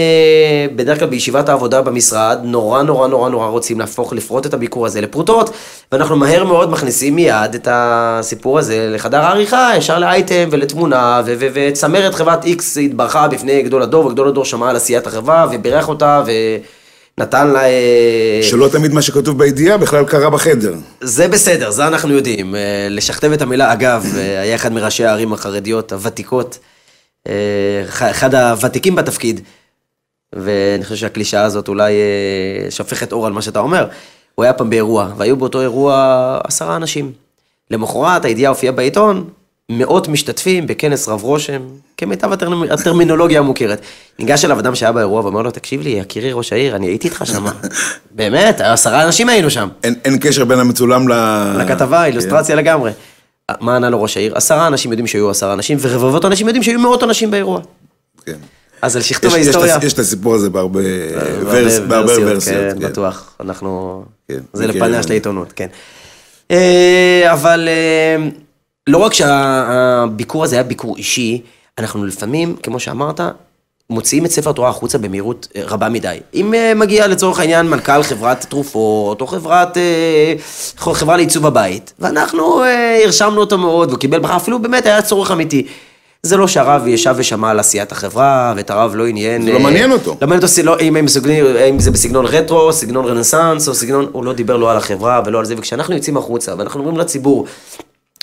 [0.75, 5.01] בדרך כלל בישיבת העבודה במשרד, נורא נורא נורא נורא רוצים להפוך, לפרוט את הביקור הזה
[5.01, 5.49] לפרוטות,
[5.91, 11.47] ואנחנו מהר מאוד מכניסים מיד את הסיפור הזה לחדר העריכה, ישר לאייטם ולתמונה, ו- ו-
[11.53, 16.23] וצמרת חברת X התברכה בפני גדול הדור, וגדול הדור שמע על עשיית החברה, ובירך אותה,
[17.17, 17.63] ונתן לה...
[17.63, 20.73] אה, שלא תמיד מה שכתוב בידיעה בכלל קרה בחדר.
[21.01, 22.55] זה בסדר, זה אנחנו יודעים.
[22.55, 26.57] אה, לשכתב את המילה, אגב, אה, היה אחד מראשי הערים החרדיות הוותיקות,
[28.11, 29.41] אחד הוותיקים בתפקיד,
[30.33, 33.87] ואני חושב שהקלישאה הזאת אולי אה, שופכת אור על מה שאתה אומר.
[34.35, 37.11] הוא היה פעם באירוע, והיו באותו אירוע עשרה אנשים.
[37.71, 39.29] למחרת הידיעה הופיעה בעיתון,
[39.69, 41.61] מאות משתתפים בכנס רב רושם,
[41.97, 43.81] כמיטב הטרמ- הטרמינולוגיה המוכרת.
[44.19, 47.23] ניגש אליו אדם שהיה באירוע ואומר לו, תקשיב לי, יקירי ראש העיר, אני הייתי איתך
[47.25, 47.45] שם.
[48.11, 49.69] באמת, עשרה אנשים היינו שם.
[49.83, 51.13] אין, אין קשר בין המצולם ל...
[51.57, 52.91] לכתבה, אילוסטרציה לגמרי.
[53.61, 54.35] מה ענה לו ראש העיר?
[54.35, 57.61] עשרה אנשים יודעים שהיו עשרה אנשים, ורבבות אנשים יודעים שהיו מאות אנשים באירוע.
[58.25, 58.37] כן.
[58.81, 59.77] אז על שכתוב ההיסטוריה.
[59.83, 60.81] יש את הסיפור הזה בהרבה
[61.87, 62.73] בהרבה ורסיות.
[62.73, 63.33] כן, בטוח.
[63.39, 64.03] אנחנו...
[64.27, 64.67] כן, זה.
[64.67, 65.67] לפניה של העיתונות, כן.
[66.51, 68.29] אה, אבל אה,
[68.87, 71.41] לא רק שהביקור הזה היה ביקור אישי,
[71.77, 73.19] אנחנו לפעמים, כמו שאמרת,
[73.89, 76.17] מוציאים את ספר התורה החוצה במהירות אה, רבה מדי.
[76.33, 80.33] אם אה, מגיע לצורך העניין מנכ"ל חברת תרופות, או חברת, אה,
[80.77, 82.63] חברה לעיצוב הבית, ואנחנו
[83.03, 85.67] הרשמנו אותו מאוד, והוא קיבל ברכה, אפילו באמת היה צורך אמיתי.
[86.23, 89.41] זה לא שהרב ישב ושמע על עשיית החברה, ואת הרב לא עניין...
[89.41, 90.17] זה לא מעניין אותו.
[90.21, 91.05] לא מעניין אותו לא, אם, אם,
[91.69, 94.09] אם זה בסגנון רטרו, סגנון רנסאנס, או סגנון...
[94.11, 97.45] הוא לא דיבר לא על החברה ולא על זה, וכשאנחנו יוצאים החוצה, ואנחנו אומרים לציבור,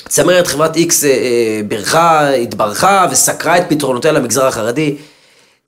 [0.09, 1.05] צמרת חברת איקס
[1.68, 4.96] ברכה, התברכה וסקרה את פתרונותיה למגזר החרדי,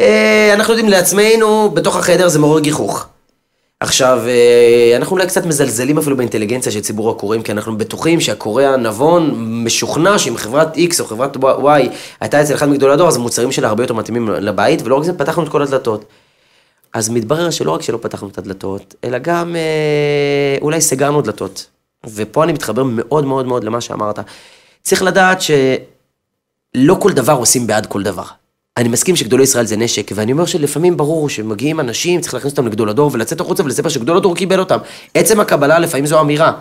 [0.01, 3.07] אה, אנחנו יודעים לעצמנו, בתוך החדר זה מעורר גיחוך.
[3.81, 8.63] עכשיו, אה, אנחנו אולי קצת מזלזלים אפילו באינטליגנציה של ציבור הקוראים, כי אנחנו בטוחים שהקורא
[8.63, 11.41] הנבון משוכנע שאם חברת X או חברת Y
[12.21, 15.13] הייתה אצל אחד מגדולי הדור, אז המוצרים שלה הרבה יותר מתאימים לבית, ולא רק זה,
[15.13, 16.05] פתחנו את כל הדלתות.
[16.93, 21.67] אז מתברר שלא רק שלא פתחנו את הדלתות, אלא גם אה, אולי סגרנו דלתות.
[22.15, 24.19] ופה אני מתחבר מאוד מאוד מאוד למה שאמרת.
[24.83, 28.25] צריך לדעת שלא כל דבר עושים בעד כל דבר.
[28.77, 32.67] אני מסכים שגדולי ישראל זה נשק, ואני אומר שלפעמים ברור שמגיעים אנשים, צריך להכניס אותם
[32.67, 34.79] לגדול הדור ולצאת החוצה ולספר שגדול הדור קיבל אותם.
[35.15, 36.53] עצם הקבלה לפעמים זו אמירה.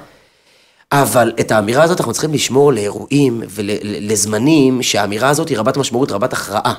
[0.91, 6.33] אבל את האמירה הזאת אנחנו צריכים לשמור לאירועים ולזמנים שהאמירה הזאת היא רבת משמעות, רבת
[6.33, 6.73] הכרעה.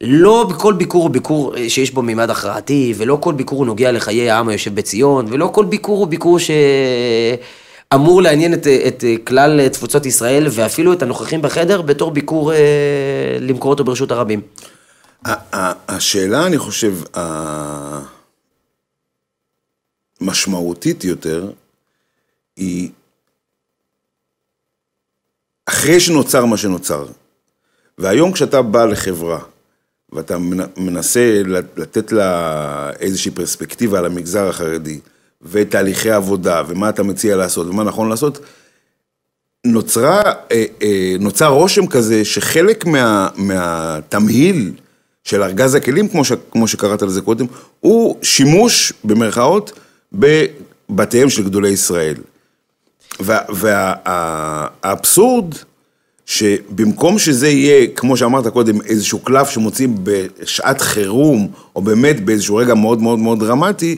[0.00, 3.92] לא בכל ביקור הוא ביקור אה, שיש בו מימד הכרעתי, ולא כל ביקור הוא נוגע
[3.92, 6.50] לחיי העם היושב בציון, ולא כל ביקור הוא ביקור ש...
[7.94, 13.70] אמור לעניין את, את כלל תפוצות ישראל ואפילו את הנוכחים בחדר בתור ביקור אה, למכור
[13.70, 14.40] אותו ברשות הרבים.
[15.88, 16.94] השאלה, אני חושב,
[20.20, 21.50] המשמעותית יותר,
[22.56, 22.90] היא
[25.66, 27.06] אחרי שנוצר מה שנוצר,
[27.98, 29.40] והיום כשאתה בא לחברה,
[30.12, 30.38] ואתה
[30.76, 31.42] מנסה
[31.76, 35.00] לתת לה איזושהי פרספקטיבה על המגזר החרדי,
[35.50, 38.38] ותהליכי עבודה, ומה אתה מציע לעשות, ומה נכון לעשות,
[39.66, 44.72] נוצרה, אה, אה, נוצר רושם כזה שחלק מה, מהתמהיל
[45.24, 47.46] של ארגז הכלים, כמו, ש, כמו שקראת לזה קודם,
[47.80, 49.72] הוא שימוש, במרכאות,
[50.12, 52.14] בבתיהם של גדולי ישראל.
[54.00, 55.60] והאבסורד, וה,
[56.26, 62.74] שבמקום שזה יהיה, כמו שאמרת קודם, איזשהו קלף שמוצאים בשעת חירום, או באמת באיזשהו רגע
[62.74, 63.96] מאוד מאוד מאוד דרמטי,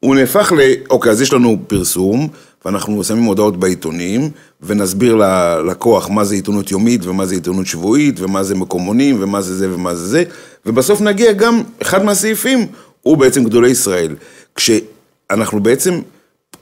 [0.00, 0.60] הוא נהפך ל...
[0.90, 2.28] אוקיי, אז יש לנו פרסום,
[2.64, 4.30] ואנחנו שמים הודעות בעיתונים,
[4.62, 9.56] ונסביר ללקוח מה זה עיתונות יומית, ומה זה עיתונות שבועית, ומה זה מקומונים, ומה זה
[9.56, 10.24] זה ומה זה זה,
[10.66, 12.66] ובסוף נגיע גם, אחד מהסעיפים
[13.02, 14.16] הוא בעצם גדולי ישראל.
[14.54, 16.00] כשאנחנו בעצם,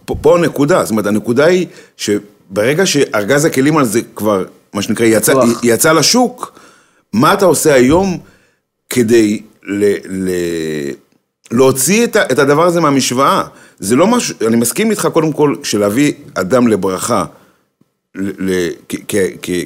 [0.04, 5.06] פה, פה הנקודה, זאת אומרת, הנקודה היא שברגע שארגז הכלים על זה כבר, מה שנקרא,
[5.06, 6.58] יצא, יצא לשוק,
[7.12, 8.18] מה אתה עושה היום
[8.90, 9.94] כדי ל...
[10.08, 10.30] ל
[11.50, 13.42] להוציא את, את הדבר הזה מהמשוואה.
[13.78, 17.24] זה לא משהו, אני מסכים איתך קודם כל, שלהביא אדם לברכה,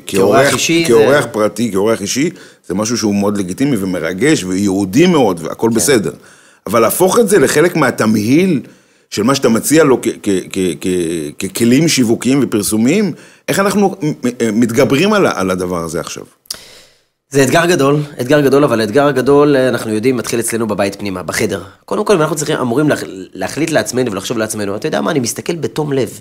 [0.06, 1.28] כאורח אישי, כאורח זה...
[1.28, 2.30] פרטי, כאורח אישי,
[2.66, 5.76] זה משהו שהוא מאוד לגיטימי ומרגש ויהודי מאוד והכל כן.
[5.76, 6.12] בסדר.
[6.66, 8.60] אבל להפוך את זה לחלק מהתמהיל
[9.10, 10.00] של מה שאתה מציע לו
[11.38, 13.12] ככלים שיווקיים ופרסומיים,
[13.48, 13.96] איך אנחנו
[14.52, 16.24] מתגברים על הדבר הזה עכשיו?
[17.30, 21.22] זה אתגר גדול, אתגר גדול, אבל אתגר הגדול, אה, אנחנו יודעים, מתחיל אצלנו בבית פנימה,
[21.22, 21.62] בחדר.
[21.84, 23.00] קודם כל, אנחנו צריכים, אמורים להח,
[23.34, 26.20] להחליט לעצמנו ולחשוב לעצמנו, אתה יודע מה, אני מסתכל בתום לב,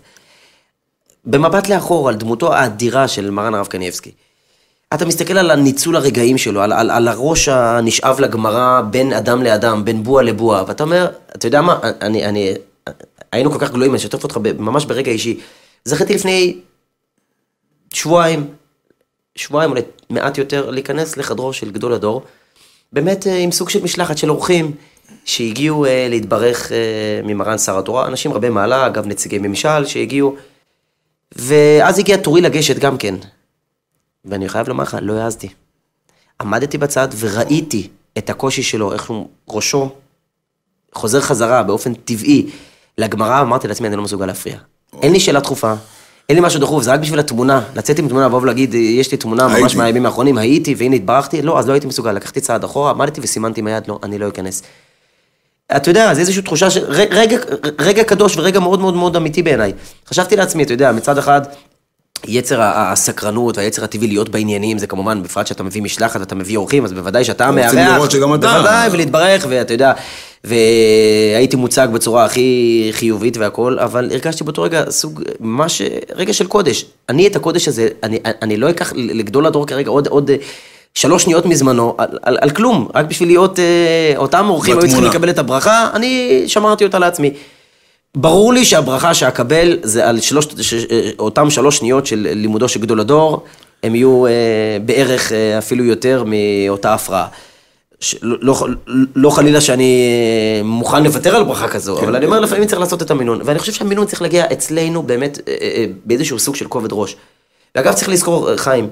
[1.25, 4.11] במבט לאחור, על דמותו האדירה של מרן הרב קניאבסקי.
[4.93, 9.85] אתה מסתכל על הניצול הרגעים שלו, על, על, על הראש הנשאב לגמרא בין אדם לאדם,
[9.85, 12.53] בין בוע לבוע, ואתה אומר, אתה יודע מה, אני, אני,
[13.31, 15.39] היינו כל כך גלויים, אני אשתף אותך ממש ברגע אישי.
[15.85, 16.57] זכיתי לפני
[17.93, 18.47] שבועיים,
[19.35, 22.23] שבועיים, אולי מעט יותר, להיכנס לחדרו של גדול הדור,
[22.93, 24.71] באמת אה, עם סוג של משלחת של אורחים
[25.25, 30.35] שהגיעו אה, להתברך אה, ממרן שר התורה, אנשים רבי מעלה, אגב נציגי ממשל שהגיעו,
[31.35, 33.15] ואז הגיע תורי לגשת גם כן.
[34.25, 35.49] ואני חייב לומר לך, לא העזתי.
[36.41, 39.89] עמדתי בצד וראיתי את הקושי שלו, איך הוא, ראשו
[40.93, 42.49] חוזר חזרה באופן טבעי
[42.97, 44.57] לגמרא, אמרתי לעצמי, אני לא מסוגל להפריע.
[45.01, 45.73] אין לי שאלה דחופה,
[46.29, 47.61] אין לי משהו דחוף, זה רק בשביל התמונה.
[47.75, 51.59] לצאת עם תמונה, לבוא ולהגיד, יש לי תמונה ממש מהימים האחרונים, הייתי והנה התברכתי, לא,
[51.59, 52.11] אז לא הייתי מסוגל.
[52.11, 54.63] לקחתי צעד אחורה, עמדתי וסימנתי עם היד, לא, אני לא אכנס.
[55.75, 57.37] אתה יודע, זה איזושהי תחושה של רגע,
[57.79, 59.73] רגע קדוש ורגע מאוד מאוד מאוד אמיתי בעיניי.
[60.07, 61.41] חשבתי לעצמי, אתה יודע, מצד אחד,
[62.27, 66.85] יצר הסקרנות והיצר הטבעי להיות בעניינים, זה כמובן, בפרט שאתה מביא משלחת ואתה מביא אורחים,
[66.85, 67.65] אז בוודאי שאתה מארח.
[67.65, 68.53] רוצים לראות שגם אתה.
[68.53, 69.93] בוודאי, ולהתברך, ואתה יודע,
[70.43, 75.81] והייתי מוצג בצורה הכי חיובית והכל, אבל הרגשתי באותו רגע סוג, ממש
[76.15, 76.85] רגע של קודש.
[77.09, 80.31] אני את הקודש הזה, אני, אני לא אקח לגדול הדור כרגע עוד, עוד
[80.93, 85.03] שלוש שניות מזמנו על, על, על כלום, רק בשביל להיות, אה, אותם אורחים היו צריכים
[85.03, 87.33] לקבל את הברכה, אני שמרתי אותה לעצמי.
[88.17, 90.73] ברור לי שהברכה שאקבל זה על שלוש, ש,
[91.19, 93.43] אותם שלוש שניות של לימודו של גדול הדור,
[93.83, 94.31] הם יהיו אה,
[94.85, 97.27] בערך אה, אפילו יותר מאותה הפרעה.
[97.99, 98.67] ש- לא, לא,
[99.15, 100.01] לא חלילה שאני
[100.59, 102.03] אה, מוכן לוותר על ברכה כזו, כן.
[102.03, 105.39] אבל אני אומר לפעמים צריך לעשות את המינון, ואני חושב שהמינון צריך להגיע אצלנו באמת
[105.47, 107.15] אה, אה, באיזשהו סוג של כובד ראש.
[107.75, 108.89] ואגב צריך לזכור, אה, חיים,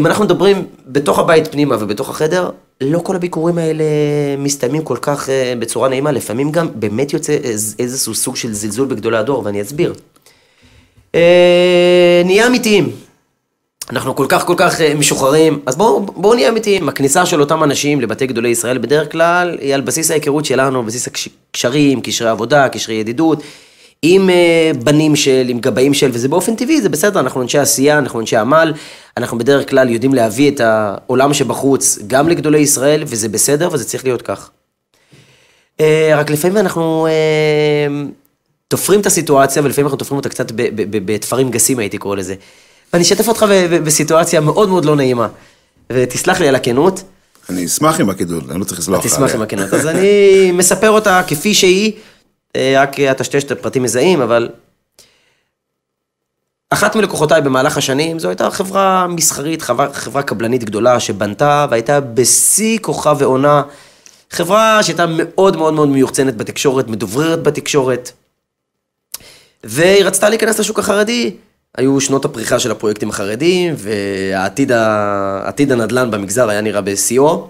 [0.00, 3.84] אם אנחנו מדברים בתוך הבית פנימה ובתוך החדר, לא כל הביקורים האלה
[4.38, 8.86] מסתיימים כל כך אה, בצורה נעימה, לפעמים גם באמת יוצא איז- איזשהו סוג של זלזול
[8.88, 9.94] בגדולי הדור, ואני אסביר.
[11.14, 12.90] אה, נהיה אמיתיים.
[13.90, 16.88] אנחנו כל כך כל כך אה, משוחררים, אז בואו בוא נהיה אמיתיים.
[16.88, 21.08] הכניסה של אותם אנשים לבתי גדולי ישראל בדרך כלל היא על בסיס ההיכרות שלנו, בסיס
[21.50, 23.42] הקשרים, קשרי עבודה, קשרי ידידות,
[24.02, 27.98] עם אה, בנים של, עם גבאים של, וזה באופן טבעי, זה בסדר, אנחנו אנשי עשייה,
[27.98, 28.72] אנחנו אנשי עמל,
[29.16, 34.04] אנחנו בדרך כלל יודעים להביא את העולם שבחוץ גם לגדולי ישראל, וזה בסדר וזה צריך
[34.04, 34.50] להיות כך.
[35.80, 38.10] אה, רק לפעמים אנחנו אה,
[38.68, 40.52] תופרים את הסיטואציה, ולפעמים אנחנו תופרים אותה קצת
[41.04, 42.34] בתפרים גסים, הייתי קורא לזה.
[42.92, 43.46] ואני אשתף אותך
[43.84, 45.28] בסיטואציה מאוד מאוד לא נעימה,
[45.92, 47.02] ותסלח לי על הכנות,
[47.50, 49.12] אני אשמח עם הקידוד, אני לא צריך לסלוח לך.
[49.12, 49.74] תשמח עם הכנות.
[49.74, 51.92] אז אני מספר אותה כפי שהיא,
[52.56, 54.48] רק אטשטש את הפרטים מזהים, אבל...
[56.70, 62.78] אחת מלקוחותיי במהלך השנים, זו הייתה חברה מסחרית, חברה, חברה קבלנית גדולה שבנתה והייתה בשיא
[62.78, 63.62] כוחה ועונה.
[64.30, 68.12] חברה שהייתה מאוד מאוד מאוד מיוחצנת בתקשורת, מדובררת בתקשורת.
[69.64, 71.36] והיא רצתה להיכנס לשוק החרדי.
[71.76, 74.72] היו שנות הפריחה של הפרויקטים החרדיים, והעתיד
[75.72, 77.48] הנדל"ן במגזר היה נראה בשיאו.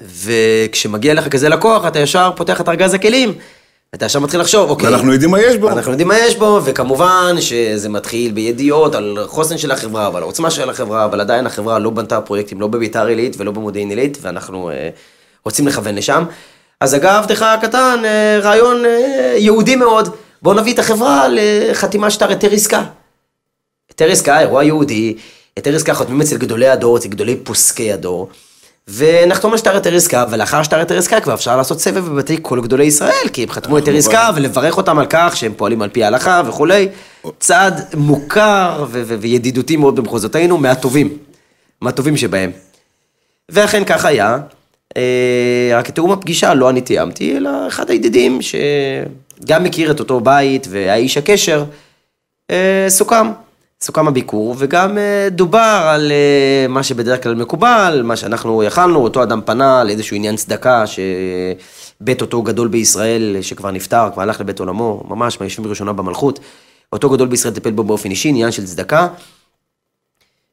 [0.00, 3.34] וכשמגיע אליך כזה לקוח, אתה ישר פותח את ארגז הכלים,
[3.94, 4.88] אתה ישר מתחיל לחשוב, אוקיי.
[4.88, 5.70] ואנחנו יודעים מה יש בו.
[5.70, 10.50] אנחנו יודעים מה יש בו, וכמובן שזה מתחיל בידיעות על חוסן של החברה ועל העוצמה
[10.50, 14.70] של החברה, אבל עדיין החברה לא בנתה פרויקטים לא בביתר עילית ולא במודיעין עילית, ואנחנו
[14.70, 14.88] אה,
[15.44, 16.24] רוצים לכוון לשם.
[16.80, 20.08] אז אגב, לך הקטן, אה, רעיון אה, יהודי מאוד,
[20.42, 22.84] בואו נביא את החברה לחתימה שטר היתר עסקה.
[23.88, 25.16] היתר עסקה, אירוע יהודי,
[25.56, 28.28] היתר עסקה חותמים אצל גדולי הדור, אצל גדולי פוסקי הדור,
[28.90, 32.60] ונחתום על שטר היתר עסקה, ולאחר שטר היתר עסקה כבר אפשר לעשות סבב בבתי כל
[32.60, 36.04] גדולי ישראל, כי הם חתמו היתר עסקה, ולברך אותם על כך שהם פועלים על פי
[36.04, 36.88] ההלכה וכולי.
[37.40, 41.18] צעד מוכר ו- ו- וידידותי מאוד במחוזותינו, מהטובים,
[41.80, 42.50] מהטובים שבהם.
[43.48, 44.38] ואכן כך היה,
[44.96, 50.66] אה, רק תיאום הפגישה לא אני תיאמתי, אלא אחד הידידים שגם מכיר את אותו בית
[50.70, 51.64] והיה איש הקשר,
[52.50, 53.26] אה, סוכם.
[53.80, 59.22] סוכם הביקור, וגם אה, דובר על אה, מה שבדרך כלל מקובל, מה שאנחנו יכלנו, אותו
[59.22, 65.04] אדם פנה לאיזשהו עניין צדקה, שבית אותו גדול בישראל, שכבר נפטר, כבר הלך לבית עולמו,
[65.08, 66.40] ממש מהיושבים בראשונה במלכות,
[66.92, 69.08] אותו גדול בישראל טיפל בו באופן אישי, עניין של צדקה.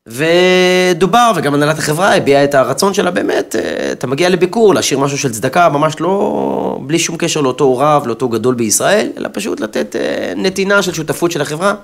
[0.08, 5.18] ודובר, וגם הנהלת החברה הביעה את הרצון שלה באמת, אה, אתה מגיע לביקור, להשאיר משהו
[5.18, 9.96] של צדקה, ממש לא, בלי שום קשר לאותו רב, לאותו גדול בישראל, אלא פשוט לתת
[9.96, 11.76] אה, נתינה של שותפות של החברה.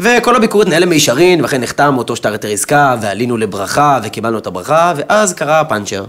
[0.00, 4.92] וכל הביקור התנהל למישרין, ואכן נחתם אותו שטר היתר עסקה, ועלינו לברכה, וקיבלנו את הברכה,
[4.96, 6.04] ואז קרה הפאנצ'ר.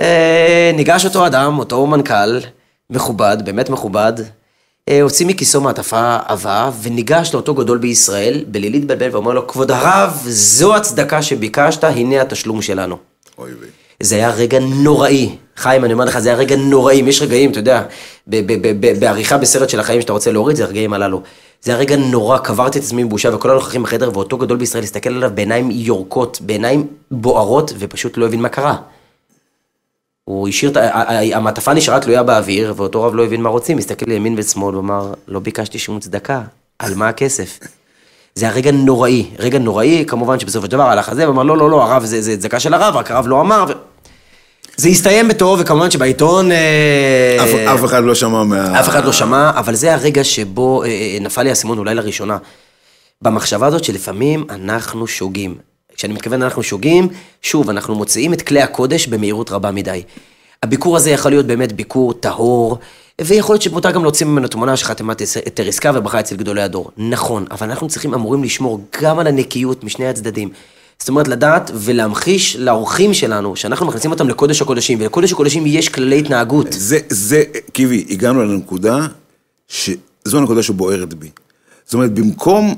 [0.00, 2.38] אה, ניגש אותו אדם, אותו מנכ"ל,
[2.90, 4.12] מכובד, באמת מכובד,
[4.88, 10.22] אה, הוציא מכיסו מעטפה עבה, וניגש לאותו גדול בישראל, בלי להתבלבל, ואומר לו, כבוד הרב,
[10.26, 12.96] זו הצדקה שביקשת, הנה התשלום שלנו.
[13.38, 13.68] אוי ויי.
[14.00, 15.36] זה היה רגע נוראי.
[15.56, 16.96] חיים, אני אומר לך, זה היה רגע נוראי.
[17.06, 17.82] יש רגעים, אתה יודע,
[18.98, 21.22] בעריכה בסרט של החיים שאתה רוצה להוריד, זה הרגעים הללו.
[21.62, 25.10] זה היה רגע נורא, קברתי את עצמי מבושה, וכל הנוכחים בחדר, ואותו גדול בישראל הסתכל
[25.10, 28.76] עליו בעיניים יורקות, בעיניים בוערות, ופשוט לא הבין מה קרה.
[30.24, 34.06] הוא השאיר את, ה- המעטפה נשארה תלויה באוויר, ואותו רב לא הבין מה רוצים, הסתכל
[34.08, 36.42] לימין ושמאל, ואמר, לא ביקשתי שום צדקה,
[36.78, 37.58] על מה הכסף?
[38.34, 41.70] זה היה רגע נוראי, רגע נוראי, כמובן שבסופו של דבר הלך הזה, ואמר, לא, לא,
[41.70, 43.72] לא, הרב זה צדקה של הרב, רק הרב לא אמר, ו...
[44.76, 46.52] זה הסתיים בטוב, וכמובן שבעיתון...
[46.52, 48.80] אה, אף- אף אחד לא שמע מה...
[48.80, 52.36] אף אחד לא שמע, אבל זה הרגע שבו אה, אה, נפל לי האסימון אולי לראשונה.
[53.22, 55.54] במחשבה הזאת שלפעמים אנחנו שוגים.
[55.96, 57.08] כשאני מתכוון אנחנו שוגים,
[57.42, 60.02] שוב, אנחנו מוציאים את כלי הקודש במהירות רבה מדי.
[60.62, 62.78] הביקור הזה יכול להיות באמת ביקור טהור,
[63.20, 66.90] ויכול להיות שמותר גם להוציא ממנו תמונה של חתימת היתר עסקה וברכה אצל גדולי הדור.
[66.96, 70.48] נכון, אבל אנחנו צריכים, אמורים לשמור גם על הנקיות משני הצדדים.
[71.02, 76.18] זאת אומרת, לדעת ולהמחיש לאורחים שלנו, שאנחנו מכניסים אותם לקודש הקודשים, ולקודש הקודשים יש כללי
[76.18, 76.66] התנהגות.
[76.70, 79.06] זה, זה, קיבי, הגענו לנקודה
[79.68, 81.30] שזו הנקודה שבוערת בי.
[81.84, 82.74] זאת אומרת, במקום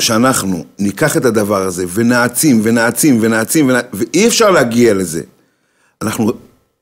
[0.00, 3.80] שאנחנו ניקח את הדבר הזה ונעצים ונעצים ונעצים, ונע...
[3.92, 5.22] ואי אפשר להגיע לזה.
[6.02, 6.32] אנחנו,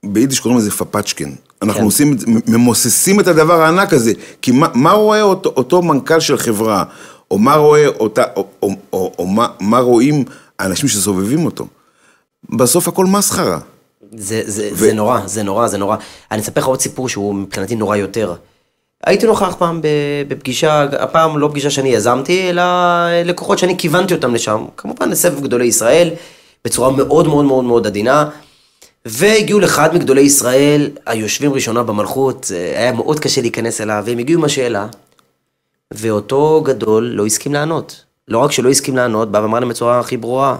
[0.04, 1.30] ביידיש קוראים לזה פפצ'קן.
[1.62, 1.84] אנחנו כן.
[1.84, 4.12] עושים, ממוססים את הדבר הענק הזה.
[4.42, 6.84] כי מה, מה רואה אותו, אותו מנכ"ל של חברה,
[7.30, 10.24] או מה רואה אותה, או, או, או, או מה, מה רואים
[10.58, 11.66] האנשים שסובבים אותו?
[12.50, 13.58] בסוף הכל מסחרה.
[14.16, 14.76] זה, זה, ו...
[14.76, 15.96] זה נורא, זה נורא, זה נורא.
[16.30, 18.34] אני אספר לך עוד סיפור שהוא מבחינתי נורא יותר.
[19.06, 19.80] הייתי נוכח פעם
[20.28, 22.62] בפגישה, הפעם לא פגישה שאני יזמתי, אלא
[23.24, 26.10] לקוחות שאני כיוונתי אותם לשם, כמובן לסבב גדולי ישראל,
[26.64, 28.30] בצורה מאוד מאוד מאוד מאוד עדינה.
[29.04, 34.44] והגיעו לאחד מגדולי ישראל, היושבים ראשונה במלכות, היה מאוד קשה להיכנס אליו, והם הגיעו עם
[34.44, 34.86] השאלה,
[35.94, 38.04] ואותו גדול לא הסכים לענות.
[38.28, 40.56] לא רק שלא הסכים לענות, בא ואמר להם בצורה הכי ברורה,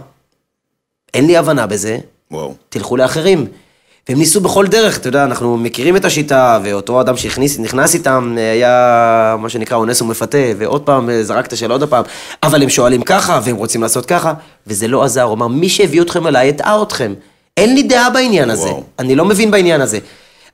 [1.15, 1.99] אין לי הבנה בזה,
[2.31, 2.55] וואו.
[2.69, 3.47] תלכו לאחרים.
[4.09, 9.37] והם ניסו בכל דרך, אתה יודע, אנחנו מכירים את השיטה, ואותו אדם שנכנס איתם היה
[9.39, 12.05] מה שנקרא אונס ומפתה, ועוד פעם זרק את השאלה עוד פעם,
[12.43, 14.33] אבל הם שואלים ככה, והם רוצים לעשות ככה,
[14.67, 17.15] וזה לא עזר, הוא אמר, מי שהביא אתכם אליי, הטעה אתכם.
[17.57, 18.83] אין לי דעה בעניין הזה, וואו.
[18.99, 19.99] אני לא מבין בעניין הזה.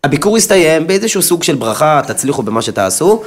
[0.05, 3.23] הביקור הסתיים באיזשהו סוג של ברכה, תצליחו במה שתעשו,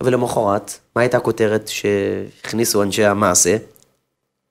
[0.00, 3.56] אבל למחרת, מה הייתה הכותרת שהכניסו אנשי המעשה?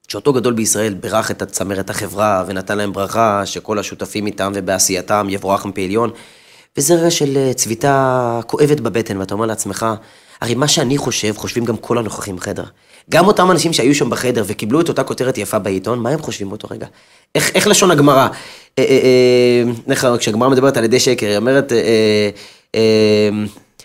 [0.07, 5.71] שאותו גדול בישראל בירך את צמרת החברה ונתן להם ברכה שכל השותפים איתם ובעשייתם יבורכם
[5.71, 6.11] פעליון.
[6.77, 9.85] וזה רגע של אה, צביטה כואבת בבטן, ואתה אומר לעצמך,
[10.41, 12.63] הרי מה שאני חושב, חושבים גם כל הנוכחים בחדר.
[13.09, 16.49] גם אותם אנשים שהיו שם בחדר וקיבלו את אותה כותרת יפה בעיתון, מה הם חושבים
[16.49, 16.87] באותו רגע?
[17.35, 18.27] איך, איך לשון הגמרא?
[18.79, 18.83] אה,
[20.03, 21.71] אה, כשהגמרא מדברת על ידי שקר, היא אומרת,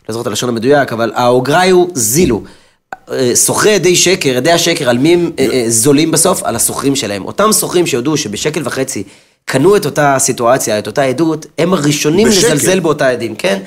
[0.09, 2.43] לא זוכר את הלשון המדויק, אבל האוגראיו זילו.
[3.35, 6.43] סוחרי עדי שקר, עדי השקר, על מי הם אה, אה, זולים בסוף?
[6.43, 7.25] על הסוחרים שלהם.
[7.25, 9.03] אותם סוחרים שיודעו שבשקל וחצי
[9.45, 12.55] קנו את אותה סיטואציה, את אותה עדות, הם הראשונים בשקל.
[12.55, 13.63] לזלזל באותה עדים, כן?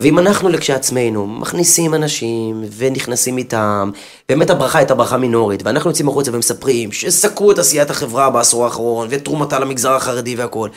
[0.00, 3.90] ואם אנחנו לכשעצמנו מכניסים אנשים ונכנסים איתם,
[4.28, 9.08] באמת הברכה הייתה ברכה מינורית, ואנחנו יוצאים החוצה ומספרים שסקרו את עשיית החברה בעשור האחרון,
[9.10, 10.70] ותרומתה למגזר החרדי והכול.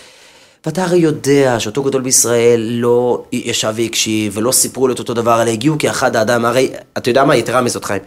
[0.68, 5.42] ואתה הרי יודע שאותו גדול בישראל לא ישב והקשיב, ולא סיפרו לו את אותו דבר,
[5.42, 8.02] אלא הגיעו כאחד האדם, הרי, אתה יודע מה, יתרה מזאת חיים.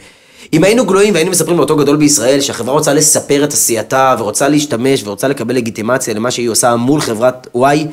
[0.53, 5.03] אם היינו גלויים והיינו מספרים לאותו גדול בישראל שהחברה רוצה לספר את עשייתה ורוצה להשתמש
[5.05, 7.87] ורוצה לקבל לגיטימציה למה שהיא עושה מול חברת וואי,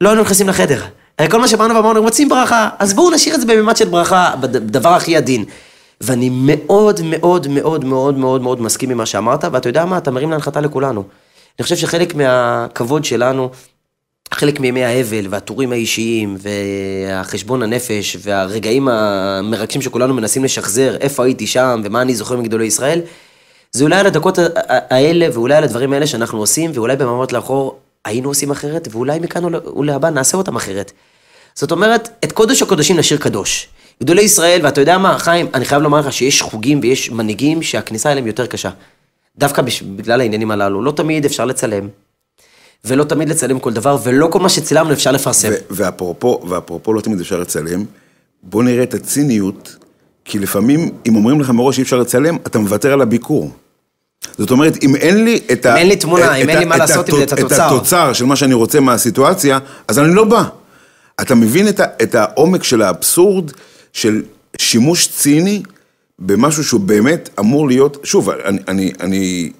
[0.00, 0.82] לא היינו נכנסים לחדר.
[1.18, 4.34] הרי כל מה שבאנו ואמרנו, רוצים ברכה, אז בואו נשאיר את זה בממד של ברכה,
[4.40, 5.44] בדבר הכי עדין.
[6.00, 10.10] ואני מאוד מאוד מאוד מאוד מאוד מאוד מסכים עם מה שאמרת, ואתה יודע מה, אתה
[10.10, 11.04] מרים להנחתה לכולנו.
[11.58, 13.50] אני חושב שחלק מהכבוד שלנו
[14.42, 21.80] חלק מימי האבל והטורים האישיים והחשבון הנפש והרגעים המרגשים שכולנו מנסים לשחזר, איפה הייתי שם
[21.84, 23.00] ומה אני זוכר מגדולי ישראל,
[23.72, 28.28] זה אולי על הדקות האלה ואולי על הדברים האלה שאנחנו עושים, ואולי במעמד לאחור היינו
[28.28, 29.42] עושים אחרת, ואולי מכאן
[29.76, 30.92] ולהבא נעשה אותם אחרת.
[31.54, 33.68] זאת אומרת, את קודש הקודשים נשאיר קדוש.
[34.02, 38.12] גדולי ישראל, ואתה יודע מה, חיים, אני חייב לומר לך שיש חוגים ויש מנהיגים שהכניסה
[38.12, 38.70] אליהם יותר קשה.
[39.38, 39.62] דווקא
[39.96, 41.88] בגלל העניינים הללו, לא תמיד אפשר לצלם,
[42.84, 45.48] ולא תמיד לצלם כל דבר, ולא כל מה שצילמנו אפשר לפרסם.
[45.70, 47.84] ואפרופו, ואפרופו לא תמיד אפשר לצלם,
[48.42, 49.76] בוא נראה את הציניות,
[50.24, 53.50] כי לפעמים, אם אומרים לך מראש שאי אפשר לצלם, אתה מוותר על הביקור.
[54.38, 55.72] זאת אומרת, אם אין לי את ה...
[55.72, 57.66] אם אין לי תמונה, אם אין לי מה לעשות עם זה, את התוצר.
[57.66, 60.44] את התוצר של מה שאני רוצה מהסיטואציה, אז אני לא בא.
[61.20, 63.50] אתה מבין את, ה, את העומק של האבסורד
[63.92, 64.22] של
[64.58, 65.62] שימוש ציני
[66.18, 69.50] במשהו שהוא באמת אמור להיות, שוב, אני, אני, אני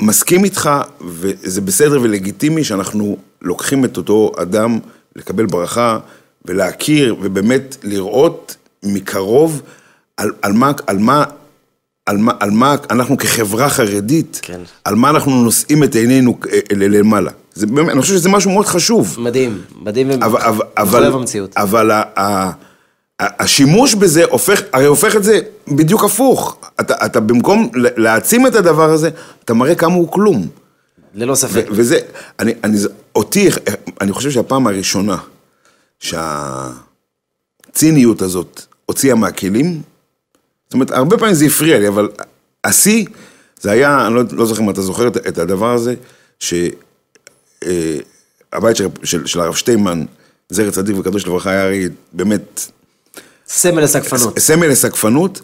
[0.00, 4.78] מסכים איתך, וזה בסדר ולגיטימי שאנחנו לוקחים את אותו אדם
[5.16, 5.98] לקבל ברכה
[6.44, 9.62] ולהכיר ובאמת לראות מקרוב
[10.16, 11.24] על, על, מה, על, מה,
[12.06, 14.60] על, מה, על מה אנחנו כחברה חרדית, כן.
[14.84, 17.30] על מה אנחנו נושאים את עינינו אה, למעלה.
[17.54, 19.16] זה אני חושב שזה משהו מאוד חשוב.
[19.18, 21.56] מדהים, מדהים ומחויב המציאות.
[21.56, 22.50] אבל ה...
[23.20, 26.58] השימוש בזה הופך, הרי הופך את זה בדיוק הפוך.
[26.80, 29.10] אתה, אתה במקום להעצים את הדבר הזה,
[29.44, 30.48] אתה מראה כמה הוא כלום.
[31.14, 31.66] ללא ספק.
[31.70, 31.98] וזה,
[32.38, 32.78] אני, אני,
[33.14, 33.48] אותי,
[34.00, 35.16] אני חושב שהפעם הראשונה
[37.68, 39.82] שהציניות הזאת הוציאה מהכלים,
[40.66, 42.08] זאת אומרת, הרבה פעמים זה הפריע לי, אבל
[42.64, 43.06] השיא,
[43.60, 45.94] זה היה, אני לא, לא זוכר אם אתה זוכר את, את הדבר הזה,
[46.38, 46.74] שהבית
[48.54, 50.04] אה, של, של, של הרב שטיינמן,
[50.48, 52.70] זכר צדיק וקדוש לברכה, היה הרי באמת
[53.50, 54.38] סמל לסגפנות.
[54.38, 55.40] סמל לסגפנות,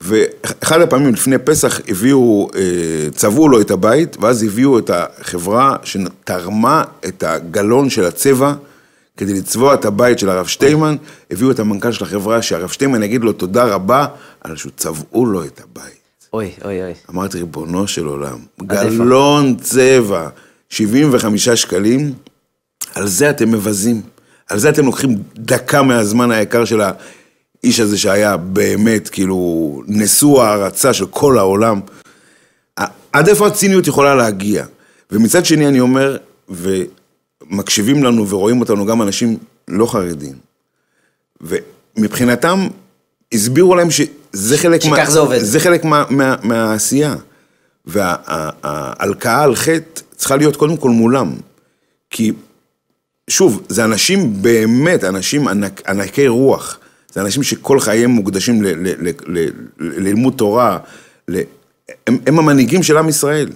[0.00, 6.84] ואחד הפעמים לפני פסח הביאו, אה, צבעו לו את הבית, ואז הביאו את החברה שתרמה
[7.04, 8.54] את הגלון של הצבע
[9.16, 10.96] כדי לצבוע את הבית של הרב שטיימן,
[11.30, 14.06] הביאו את המנכ"ל של החברה, שהרב שטיימן יגיד לו תודה רבה
[14.40, 16.00] על שהוא צבעו לו את הבית.
[16.32, 16.94] אוי, אוי, אוי.
[17.10, 20.28] אמרתי, ריבונו של עולם, גלון צבע,
[20.68, 22.12] 75 שקלים,
[22.94, 24.02] על זה אתם מבזים.
[24.48, 26.92] על זה אתם לוקחים דקה מהזמן היקר של ה...
[27.64, 31.80] האיש הזה שהיה באמת, כאילו, נשוא הערצה של כל העולם.
[33.12, 34.64] עד איפה הציניות יכולה להגיע?
[35.10, 36.16] ומצד שני אני אומר,
[36.48, 39.36] ומקשיבים לנו ורואים אותנו גם אנשים
[39.68, 40.34] לא חרדים,
[41.40, 42.68] ומבחינתם
[43.34, 45.38] הסבירו להם שזה חלק, מה, זה, עובד.
[45.38, 47.16] זה חלק מה, מה, מהעשייה.
[47.86, 51.32] וההלקאה על חטא צריכה להיות קודם כל מולם.
[52.10, 52.32] כי,
[53.30, 56.78] שוב, זה אנשים באמת, אנשים ענק, ענקי רוח.
[57.12, 58.62] זה אנשים שכל חייהם מוקדשים
[59.78, 60.78] ללימוד תורה,
[61.28, 61.40] ל-
[62.06, 63.48] הם, הם המנהיגים של עם ישראל.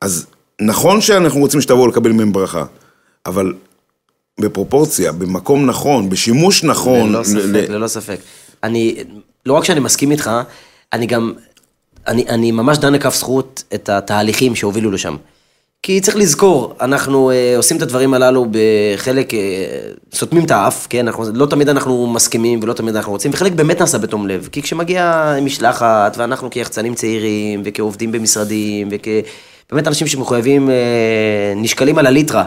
[0.00, 0.26] אז
[0.60, 2.64] נכון שאנחנו רוצים שתבואו לקבל מהם ברכה,
[3.26, 3.54] אבל
[4.40, 7.12] בפרופורציה, במקום נכון, בשימוש נכון.
[7.12, 8.18] ללא ספק, ל- ללא ספק.
[8.64, 8.96] אני,
[9.46, 10.30] לא רק שאני מסכים איתך,
[10.92, 11.32] אני גם,
[12.06, 15.16] אני, אני ממש דן לכף זכות את התהליכים שהובילו לשם.
[15.82, 19.38] כי צריך לזכור, אנחנו אה, עושים את הדברים הללו בחלק, אה,
[20.14, 21.08] סותמים את האף, כן?
[21.08, 24.48] אנחנו, לא תמיד אנחנו מסכימים ולא תמיד אנחנו רוצים, וחלק באמת נעשה בתום לב.
[24.52, 32.44] כי כשמגיעה משלחת, ואנחנו כיחצנים צעירים, וכעובדים במשרדים, וכבאמת אנשים שמחויבים, אה, נשקלים על הליטרה.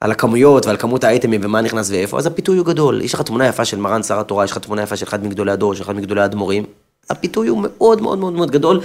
[0.00, 3.02] על הכמויות ועל כמות האייטמים ומה נכנס ואיפה, אז הפיתוי הוא גדול.
[3.02, 5.52] יש לך תמונה יפה של מרן שר התורה, יש לך תמונה יפה של אחד מגדולי
[5.52, 6.64] הדור, של אחד מגדולי האדמו"רים.
[7.10, 8.80] הפיתוי הוא מאוד מאוד מאוד מאוד גדול.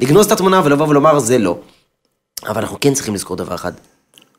[0.00, 1.58] לגנוז את התמונה ולבוא ולומר, זה לא.
[2.46, 3.72] אבל אנחנו כן צריכים לזכור דבר אחד,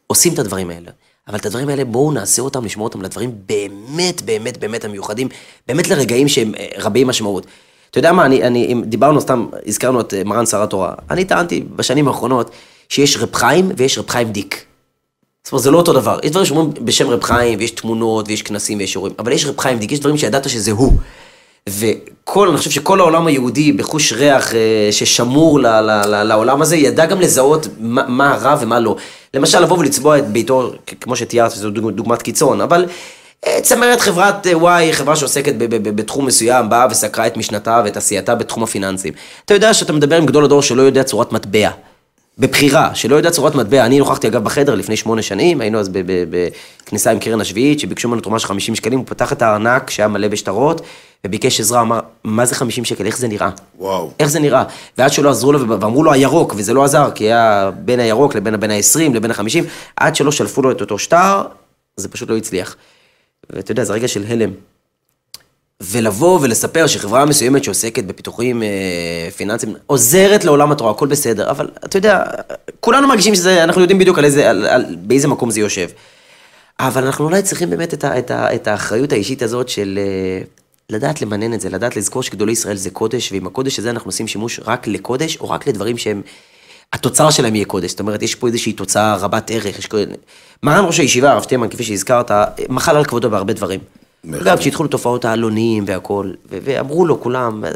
[0.07, 0.91] עושים את הדברים האלה,
[1.27, 5.27] אבל את הדברים האלה בואו נעשה אותם, נשמור אותם לדברים באמת באמת באמת המיוחדים,
[5.67, 7.45] באמת לרגעים שהם אה, רבי משמעות.
[7.91, 11.25] אתה יודע מה, אני, אני, אם דיברנו סתם, הזכרנו את אה, מרן שר התורה, אני
[11.25, 12.51] טענתי בשנים האחרונות
[12.89, 14.65] שיש רב חיים ויש רב חיים דיק.
[15.43, 16.19] זאת אומרת, זה לא אותו דבר.
[16.23, 19.59] יש דברים שאומרים בשם רב חיים, ויש תמונות, ויש כנסים, ויש אירועים, אבל יש רב
[19.59, 20.93] חיים דיק, יש דברים שידעת שזה הוא.
[21.69, 24.59] וכל, אני חושב שכל העולם היהודי בחוש ריח אה,
[24.91, 28.95] ששמור ל, ל, ל, לעולם הזה, ידע גם לזהות מה, מה רע ומה לא.
[29.33, 32.85] למשל, לבוא ולצבוע את ביתו, כמו שתיארת, דוג- דוגמת קיצון, אבל
[33.47, 35.53] אה, צמרת חברת אה, וואי, חברה שעוסקת
[35.83, 39.13] בתחום מסוים, באה וסקרה את משנתה ואת עשייתה בתחום הפיננסים.
[39.45, 41.69] אתה יודע שאתה מדבר עם גדול הדור שלא יודע צורת מטבע.
[42.37, 43.85] בבחירה, שלא יודע צורת מטבע.
[43.85, 45.89] אני נוכחתי אגב בחדר לפני שמונה שנים, היינו אז
[46.29, 50.07] בכניסה עם קרן השביעית, שביקשו ממנו תרומה של 50 שקלים, הוא פתח את הארנק שהיה
[50.07, 50.81] מלא בשטרות,
[51.25, 53.49] וביקש עזרה, אמר, מה זה 50 שקל, איך זה נראה?
[53.79, 54.11] וואו.
[54.19, 54.63] איך זה נראה?
[54.97, 58.59] ועד שלא עזרו לו, ואמרו לו הירוק, וזה לא עזר, כי היה בין הירוק לבין
[58.59, 59.63] בין ה-20 לבין ה-50,
[59.97, 61.41] עד שלא שלפו לו את אותו שטר,
[61.97, 62.75] זה פשוט לא הצליח.
[63.49, 64.49] ואתה יודע, זה רגע של הלם.
[65.81, 68.67] ולבוא ולספר שחברה מסוימת שעוסקת בפיתוחים אה,
[69.35, 72.23] פיננסיים עוזרת לעולם התורה, הכל בסדר, אבל אתה יודע,
[72.79, 75.87] כולנו מרגישים שזה, אנחנו יודעים בדיוק על איזה, על, על, באיזה מקום זה יושב.
[76.79, 80.43] אבל אנחנו אולי צריכים באמת את, ה, את, ה, את האחריות האישית הזאת של אה,
[80.89, 84.27] לדעת למנן את זה, לדעת לזכור שגדולי ישראל זה קודש, ועם הקודש הזה אנחנו עושים
[84.27, 86.21] שימוש רק לקודש, או רק לדברים שהם,
[86.93, 87.89] התוצר שלהם יהיה קודש.
[87.89, 89.79] זאת אומרת, יש פה איזושהי תוצאה רבת ערך.
[89.79, 89.85] יש...
[89.85, 90.03] כל-
[90.63, 92.31] מרן ראש הישיבה, הרב שטיימן, כפי שהזכרת,
[92.69, 93.79] מחל על כבודו בהרבה דברים.
[94.23, 94.47] בהחלט.
[94.47, 97.71] אגב, כשהתחילו תופעות העלונים והכל, ו- ואמרו לו כולם, אה,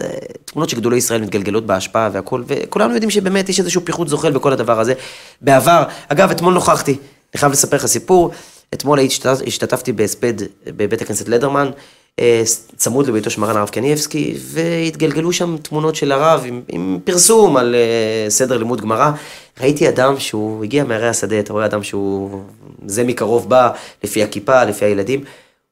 [0.46, 4.54] תמונות של גדולי ישראל מתגלגלות בהשפעה והכל, וכולנו יודעים שבאמת יש איזשהו פיחות זוחל בכל
[4.54, 4.94] הדבר הזה.
[5.42, 8.32] בעבר, אגב, אתמול נוכחתי, אני חייב לספר לך סיפור,
[8.74, 9.00] אתמול
[9.48, 10.34] השתתפתי בהספד
[10.68, 11.70] בבית הכנסת לדרמן,
[12.20, 12.42] אה,
[12.76, 17.76] צמוד לביתו של מרן הרב קניאבסקי, והתגלגלו שם תמונות של הרב עם, עם פרסום על
[17.76, 19.12] אה, סדר לימוד גמרא.
[19.62, 22.42] ראיתי אדם שהוא הגיע מהרי השדה, אתה רואה אדם שהוא
[22.86, 23.70] זה מקרוב בא,
[24.04, 25.24] לפי הכיפה, לפי הילדים.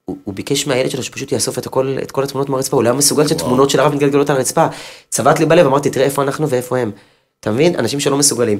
[0.06, 2.89] הוא, הוא ביקש מהילד שלו שפשוט יאסוף את, הכל, את כל התמונות מהרצפה, הוא לא
[2.89, 4.68] היה מסוגל שתמונות של הרב מתגלגלות על הרצפה.
[5.10, 6.91] צבט לי בלב, אמרתי, תראה איפה אנחנו ואיפה הם.
[7.39, 7.76] אתה מבין?
[7.80, 8.58] אנשים שלא מסוגלים.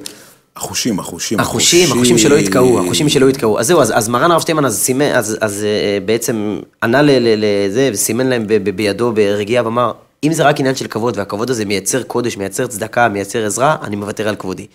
[0.56, 1.40] החושים, החושים.
[1.40, 3.60] החושים, החושים שלא יתקעו, החושים שלא יתקעו.
[3.60, 7.90] אז זהו, אז, אז מרן הרב שטיימן אז סימן, אז, אז אה, בעצם ענה לזה,
[7.94, 9.92] וסימן להם ב- ב- בידו ברגיעה, ואמר,
[10.24, 13.96] אם זה רק עניין של כבוד, והכבוד הזה מייצר קודש, מייצר צדקה, מייצר עזרה, אני
[13.96, 14.68] מוותר על כבודי.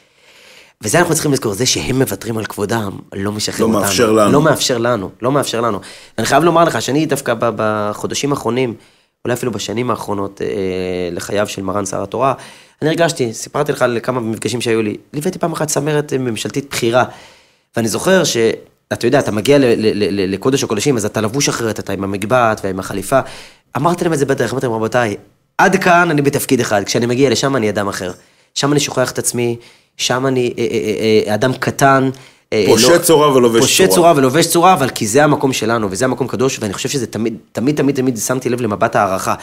[0.85, 3.81] וזה אנחנו צריכים לזכור, זה שהם מוותרים על כבודם, לא משחרר לא אותנו.
[3.81, 4.33] מאפשר לנו.
[4.33, 5.81] לא מאפשר לנו, לא מאפשר לנו.
[6.19, 8.75] ואני חייב לומר לך שאני דווקא בחודשים האחרונים,
[9.25, 10.47] אולי אפילו בשנים האחרונות אה,
[11.13, 12.35] לחייו של מרן שר התורה,
[12.83, 16.67] אני הרגשתי, סיפרתי לך על כמה מפגשים שהיו לי, ליוויתי פעם אחת צמרת אה, ממשלתית
[16.71, 17.05] בכירה,
[17.77, 18.37] ואני זוכר ש...
[18.93, 21.93] אתה יודע, אתה מגיע ל- ל- ל- ל- לקודש הקודשים, אז אתה לבוש אחרת, אתה
[21.93, 23.21] עם המגבעת ועם החליפה.
[23.77, 25.17] אמרתי להם את זה בדרך, אמרתי להם, רבותיי,
[25.59, 28.13] עד כאן אני בתפקיד אחד, כשאני מגיע לשם אני אדם אחר.
[28.55, 29.57] שם אני שוכח את עצמי,
[30.01, 32.11] שם אני אה, אה, אה, אדם קטן.
[32.67, 33.95] פושט צורה ולובש פושט צורה.
[33.95, 37.35] צורה ולובש צורה, אבל כי זה המקום שלנו, וזה המקום קדוש, ואני חושב שזה תמיד,
[37.53, 39.35] תמיד, תמיד, תמיד שמתי לב למבט הערכה.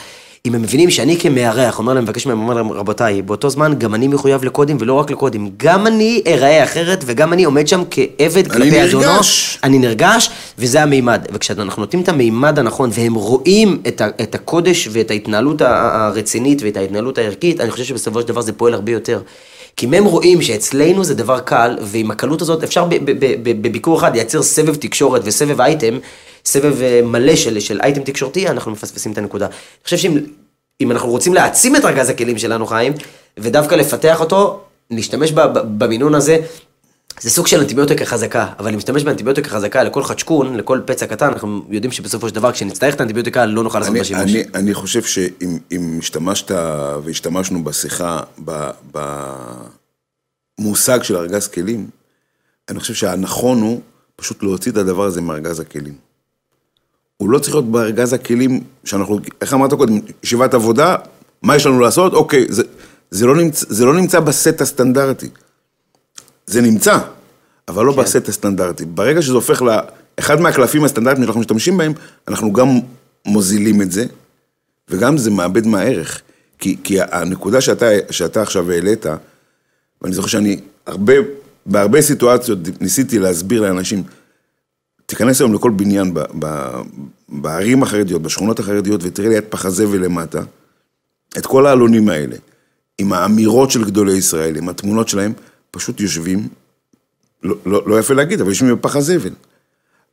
[0.46, 3.96] אם הם מבינים שאני כמארח, אומר להם, מבקש מהם, אומר להם, רבותיי, באותו זמן גם
[3.96, 5.52] אני מחויב לקודים ולא רק לקודים.
[5.58, 9.08] גם אני אראה אחרת, וגם אני עומד שם כעבד אני כלפי אדונו.
[9.08, 9.60] נרגש.
[9.64, 10.30] אני נרגש,
[10.60, 11.26] וזה המימד.
[11.34, 16.78] וכשאנחנו נותנים את המימד הנכון, והם רואים את, ה, את הקודש ואת ההתנהלות הרצינית ואת
[16.78, 19.22] ההתנהלות הערכית, אני חושב שבסופו של דבר זה פועל הרבה יותר.
[19.78, 22.88] כי אם הם רואים שאצלנו זה דבר קל, ועם הקלות הזאת אפשר
[23.62, 26.00] בביקור אחד לייצר סבב תקשורת וסבב אייטם,
[26.46, 29.46] סבב אה, מלא של, של אייטם תקשורתי, אנחנו מפספסים את הנקודה.
[29.46, 29.54] אני
[29.84, 30.18] חושב שאם
[30.82, 32.94] אם אנחנו רוצים להעצים את ארגז הכלים שלנו, חיים,
[33.38, 34.60] ודווקא לפתח אותו,
[35.36, 36.38] ב- במינון הזה,
[37.22, 41.28] זה סוג של אנטיביוטיקה חזקה, אבל אם נשתמש באנטיביוטיקה חזקה לכל חדשקון, לכל פצע קטן,
[41.28, 44.24] אנחנו יודים שבסופו של דבר, כשנצטרך את האנטיביוטיקה, לא נוכל לעשות אני, בה שימוש.
[44.24, 46.52] אני, אני חושב שאם אם השתמשת
[47.04, 48.20] והשתמשנו בשיחה
[50.60, 51.90] במושג של ארגז כלים,
[52.70, 53.82] אני חושב שהנכון הוא
[54.16, 55.96] פשוט להוציא את הדבר הזה מארגז הכלים.
[57.18, 60.96] הוא לא צריך להיות בארגז הכלים שאנחנו, איך אמרת קודם, ישיבת עבודה,
[61.42, 62.14] מה יש לנו לעשות?
[62.14, 62.64] אוקיי, זה,
[63.12, 65.30] זה, לא, נמצא, זה לא נמצא בסט הסטנדרטי.
[66.48, 66.98] זה נמצא,
[67.68, 68.02] אבל לא כן.
[68.02, 68.86] בסט הסטנדרטי.
[68.86, 71.94] ברגע שזה הופך לאחד מהקלפים הסטנדרטיים שאנחנו משתמשים בהם,
[72.28, 72.68] אנחנו גם
[73.26, 74.06] מוזילים את זה,
[74.90, 76.22] וגם זה מאבד מהערך.
[76.60, 79.06] כי, כי הנקודה שאתה, שאתה עכשיו העלית,
[80.02, 81.14] ואני זוכר שאני הרבה,
[81.66, 84.04] בהרבה סיטואציות ניסיתי להסביר לאנשים,
[85.06, 86.72] תיכנס היום לכל בניין ב, ב,
[87.30, 90.42] בערים החרדיות, בשכונות החרדיות, ותראה ליד פח הזבל למטה,
[91.38, 92.36] את כל העלונים האלה,
[92.98, 95.34] עם האמירות של גדולי ישראל, עם התמונות שלהם,
[95.72, 96.48] פשוט יושבים,
[97.44, 99.34] לא, לא, לא יפה להגיד, אבל יושבים בפח הזבל.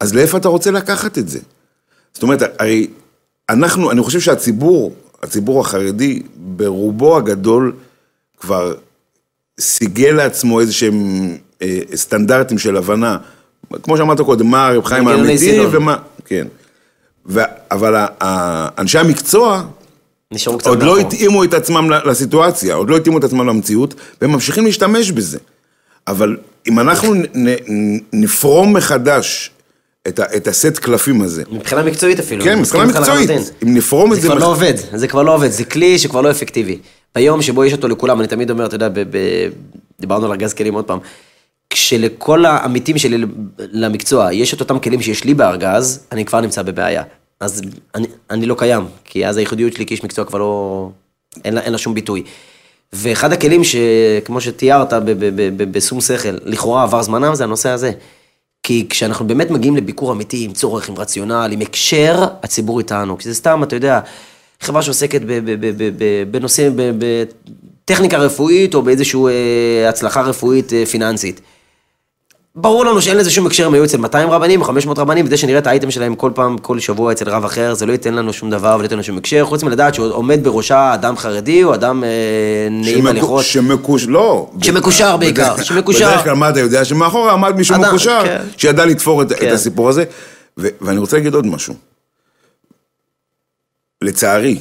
[0.00, 1.38] אז לאיפה אתה רוצה לקחת את זה?
[2.14, 2.86] זאת אומרת, הרי
[3.48, 7.72] אנחנו, אני חושב שהציבור, הציבור החרדי, ברובו הגדול,
[8.40, 8.74] כבר
[9.61, 11.30] סיגל לעצמו איזה שהם
[11.62, 13.18] אה, סטנדרטים של הבנה,
[13.82, 16.46] כמו שאמרת קודם, מה הרב חיים האמיתי ומה, כן.
[17.26, 17.40] ו,
[17.70, 18.07] אבל
[18.78, 19.62] אנשי המקצוע,
[20.64, 25.10] עוד לא התאימו את עצמם לסיטואציה, עוד לא התאימו את עצמם למציאות, והם ממשיכים להשתמש
[25.10, 25.38] בזה.
[26.06, 26.36] אבל
[26.68, 27.14] אם אנחנו
[28.12, 29.50] נפרום מחדש
[30.08, 31.42] את, ה, את הסט קלפים הזה.
[31.52, 32.44] מבחינה מקצועית אפילו.
[32.44, 33.30] כן, מבחינה מקצועית.
[33.62, 34.22] אם נפרום את זה...
[34.22, 34.42] זה כבר מח...
[34.42, 36.78] לא עובד, זה כבר לא עובד, זה כלי שכבר לא אפקטיבי.
[37.14, 39.18] ביום שבו יש אותו לכולם, אני תמיד אומר, אתה יודע, ב, ב,
[40.00, 40.98] דיברנו על ארגז כלים עוד פעם,
[41.70, 43.24] כשלכל העמיתים שלי
[43.58, 47.02] למקצוע יש את אותם כלים שיש לי בארגז, אני כבר נמצא בבעיה.
[47.41, 47.62] אז
[47.95, 50.91] אני, אני לא קיים, כי אז הייחודיות שלי כאיש מקצוע כבר לא...
[51.45, 52.22] אין לה, אין לה שום ביטוי.
[52.93, 54.93] ואחד הכלים שכמו שתיארת
[55.57, 57.93] בשום שכל, לכאורה עבר זמנם, זה הנושא הזה.
[58.62, 63.18] כי כשאנחנו באמת מגיעים לביקור אמיתי, עם צורך, עם רציונל, עם הקשר, הציבור איתנו.
[63.18, 64.01] כי זה סתם, אתה יודע,
[64.61, 65.20] חברה שעוסקת
[66.30, 71.41] בנושא, בטכניקה רפואית, או באיזושהי אה, הצלחה רפואית אה, פיננסית.
[72.57, 75.36] ברור לנו שאין לזה שום הקשר אם היו אצל 200 רבנים או 500 רבנים, וזה
[75.36, 78.32] שנראה את האייטם שלהם כל פעם, כל שבוע אצל רב אחר, זה לא ייתן לנו
[78.32, 82.05] שום דבר ולא ייתן לנו שום הקשר, חוץ מלדעת שעומד בראשה אדם חרדי או אדם
[82.05, 82.09] אה,
[82.70, 83.44] נעים הליכות.
[83.44, 84.07] שמקוש...
[84.09, 84.50] לא.
[84.62, 86.09] שמקושר בעיקר, שמקושר.
[86.09, 86.84] בדרך כלל מה אתה יודע?
[86.84, 88.42] שמאחורה עמד מישהו אדם, מקושר, כן.
[88.57, 89.48] שידע לתפור את, כן.
[89.48, 90.05] את הסיפור הזה.
[90.59, 91.74] ו- ואני רוצה להגיד עוד משהו.
[94.02, 94.59] לצערי,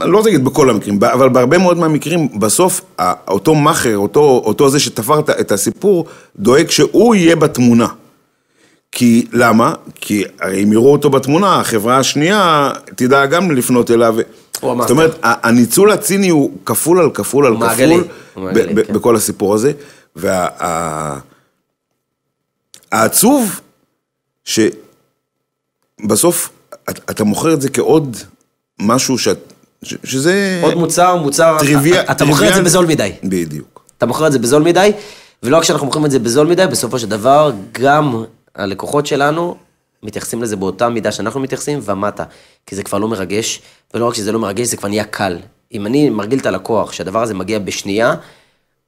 [0.00, 2.80] אני לא רוצה להגיד בכל המקרים, אבל בהרבה מאוד מהמקרים, בסוף
[3.28, 7.86] אותו מאכר, אותו, אותו זה שתפר את הסיפור, דואג שהוא יהיה בתמונה.
[8.92, 9.74] כי, למה?
[9.94, 14.16] כי הרי אם יראו אותו בתמונה, החברה השנייה תדע גם לפנות אליו.
[14.60, 18.74] זאת אומרת, הניצול הציני הוא כפול על כפול על כפול כן.
[18.74, 19.72] בכל הסיפור הזה.
[22.92, 23.60] והעצוב,
[24.44, 24.78] שבסוף
[26.90, 28.16] אתה מוכר את זה כעוד
[28.78, 30.60] משהו שאת, שזה...
[30.62, 33.12] עוד מוצר, מוצר, טריוויה, אתה, אתה מוכר את זה בזול מדי.
[33.24, 33.84] בדיוק.
[33.98, 34.92] אתה מוכר את זה בזול מדי,
[35.42, 38.24] ולא רק שאנחנו מוכרים את זה בזול מדי, בסופו של דבר, גם
[38.54, 39.56] הלקוחות שלנו
[40.02, 42.24] מתייחסים לזה באותה מידה שאנחנו מתייחסים, ומטה.
[42.66, 43.62] כי זה כבר לא מרגש,
[43.94, 45.38] ולא רק שזה לא מרגש, זה כבר נהיה קל.
[45.72, 48.14] אם אני מרגיל את הלקוח שהדבר הזה מגיע בשנייה,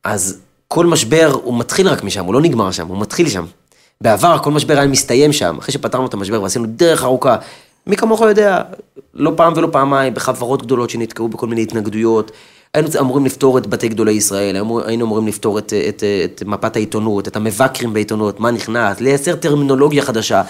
[0.04, 3.44] אז כל משבר הוא מתחיל רק משם, הוא לא נגמר שם, הוא מתחיל שם.
[4.00, 7.36] בעבר כל משבר היה מסתיים שם, אחרי שפתרנו את המשבר ועשינו דרך ארוכה,
[7.88, 8.62] מי כמוך יודע,
[9.14, 12.32] לא פעם ולא פעמיים, בחברות גדולות שנתקעו בכל מיני התנגדויות.
[12.74, 17.28] היינו אמורים לפתור את בתי גדולי ישראל, היינו אמורים לפתור את, את, את מפת העיתונות,
[17.28, 20.42] את המבקרים בעיתונות, מה נכנס, לייצר טרמינולוגיה חדשה.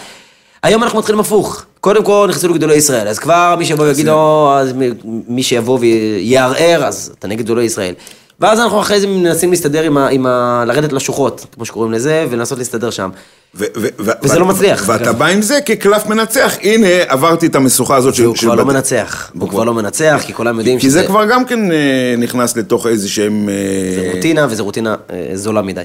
[0.62, 1.64] היום אנחנו מתחילים הפוך.
[1.80, 4.72] קודם כל נכנסו לגדולי ישראל, אז כבר מי שיבוא ויגיד, או, אז
[5.05, 7.95] מי שיבוא ויערער, אז אתה נגד גדולי ישראל.
[8.41, 10.09] ואז אנחנו אחרי זה מנסים להסתדר עם ה...
[10.09, 13.11] עם ה לרדת לשוחות, כמו שקוראים לזה, ולנסות להסתדר שם.
[13.55, 14.84] ו- ו- ו- וזה לא מצליח.
[14.86, 18.22] ואתה בא עם זה כקלף מנצח, הנה, עברתי את המשוכה הזאת של...
[18.22, 20.89] והוא כבר לא מנצח, הוא כבר לא מנצח, כי כולם יודעים שזה...
[20.89, 23.49] כי זה כבר גם כן אה, נכנס לתוך איזה שהם...
[23.49, 25.82] אה, זה רוטינה, וזו רוטינה אה, זולה מדי.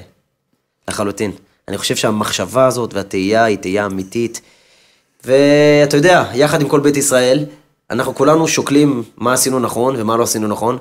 [0.87, 1.31] לחלוטין.
[1.67, 4.41] אני חושב שהמחשבה הזאת והתהייה היא תהייה אמיתית.
[5.25, 7.45] ואתה יודע, יחד עם כל בית ישראל,
[7.91, 10.77] אנחנו כולנו שוקלים מה עשינו נכון ומה לא עשינו נכון.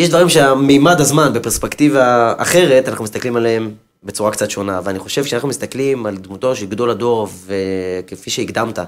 [0.00, 3.70] יש דברים שהמימד הזמן, בפרספקטיבה אחרת, אנחנו מסתכלים עליהם
[4.04, 4.80] בצורה קצת שונה.
[4.84, 8.78] ואני חושב שאנחנו מסתכלים על דמותו של גדול הדור, וכפי שהקדמת,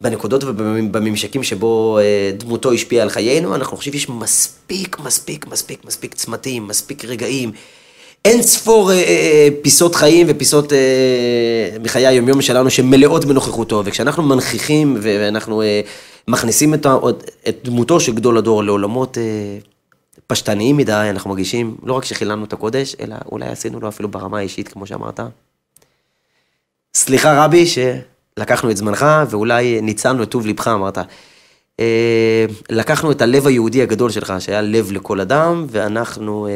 [0.00, 6.14] בנקודות ובממשקים שבו אה, דמותו השפיעה על חיינו, אנחנו חושבים שיש מספיק, מספיק, מספיק, מספיק
[6.14, 7.52] צמתים, מספיק רגעים.
[8.24, 10.78] אין ספור אה, אה, פיסות חיים ופיסות אה,
[11.82, 15.80] מחיי היומיום שלנו שמלאות בנוכחותו, וכשאנחנו מנכיחים ואנחנו אה,
[16.28, 16.86] מכניסים את,
[17.48, 19.22] את דמותו של גדול הדור לעולמות אה,
[20.30, 24.38] פשטניים מדי, אנחנו מרגישים, לא רק שחיללנו את הקודש, אלא אולי עשינו לו אפילו ברמה
[24.38, 25.20] האישית, כמו שאמרת.
[26.94, 30.98] סליחה רבי, שלקחנו את זמנך, ואולי ניצלנו את טוב ליבך, אמרת.
[31.80, 36.52] אה, לקחנו את הלב היהודי הגדול שלך, שהיה לב לכל אדם, ואנחנו אה,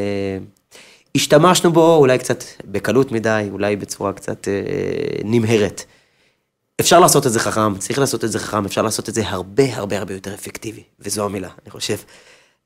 [1.15, 4.63] השתמשנו בו אולי קצת בקלות מדי, אולי בצורה קצת אה,
[5.25, 5.85] נמהרת.
[6.81, 9.77] אפשר לעשות את זה חכם, צריך לעשות את זה חכם, אפשר לעשות את זה הרבה
[9.77, 11.97] הרבה הרבה יותר אפקטיבי, וזו המילה, אני חושב.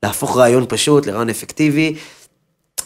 [0.03, 1.95] להפוך רעיון פשוט לרעיון אפקטיבי,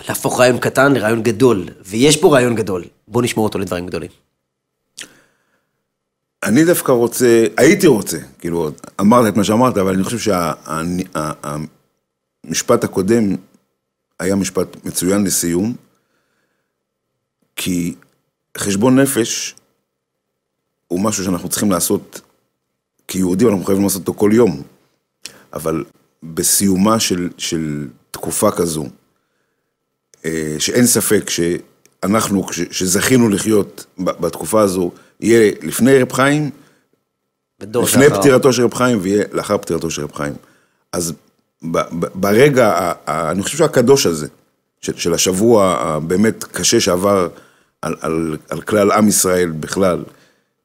[0.09, 4.09] להפוך רעיון קטן לרעיון גדול, ויש פה רעיון גדול, בוא נשמור אותו לדברים גדולים.
[6.43, 8.70] אני דווקא רוצה, הייתי רוצה, כאילו,
[9.01, 10.34] אמרת את מה שאמרת, אבל אני חושב
[12.45, 13.36] שהמשפט הקודם
[14.20, 15.76] היה משפט מצוין לסיום,
[17.55, 17.95] כי
[18.57, 19.55] חשבון נפש
[20.88, 22.22] הוא משהו שאנחנו צריכים לעשות
[23.07, 24.61] כיהודים, אנחנו חייבים לעשות אותו כל יום.
[25.53, 25.84] אבל
[26.24, 28.86] בסיומה של, של תקופה כזו,
[30.26, 36.49] אה, שאין ספק שאנחנו, שזכינו לחיות בתקופה הזו, יהיה לפני רב חיים,
[37.59, 38.19] לפני אחר.
[38.19, 40.34] פטירתו של רב חיים, ויהיה לאחר פטירתו של רב חיים.
[40.91, 41.13] אז
[42.15, 44.28] ברגע, אני חושב שהקדוש הזה,
[44.82, 47.28] של, של השבוע הבאמת קשה שעבר
[47.82, 50.03] על, על, על כלל עם ישראל בכלל,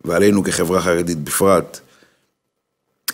[0.04, 1.80] ועלינו כחברה חרדית בפרט,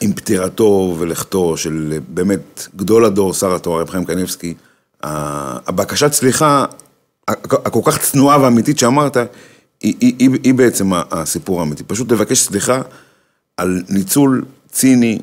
[0.01, 4.55] עם פטירתו ולכתו של באמת גדול הדור, שר התורה, רב חיים קניבסקי,
[5.03, 6.65] הבקשת סליחה
[7.29, 11.85] הכל כך צנועה ואמיתית שאמרת, היא, היא, היא, היא בעצם הסיפור האמיתי.
[11.85, 12.83] פשוט לבקש סליחה
[13.57, 15.19] על ניצול ציני,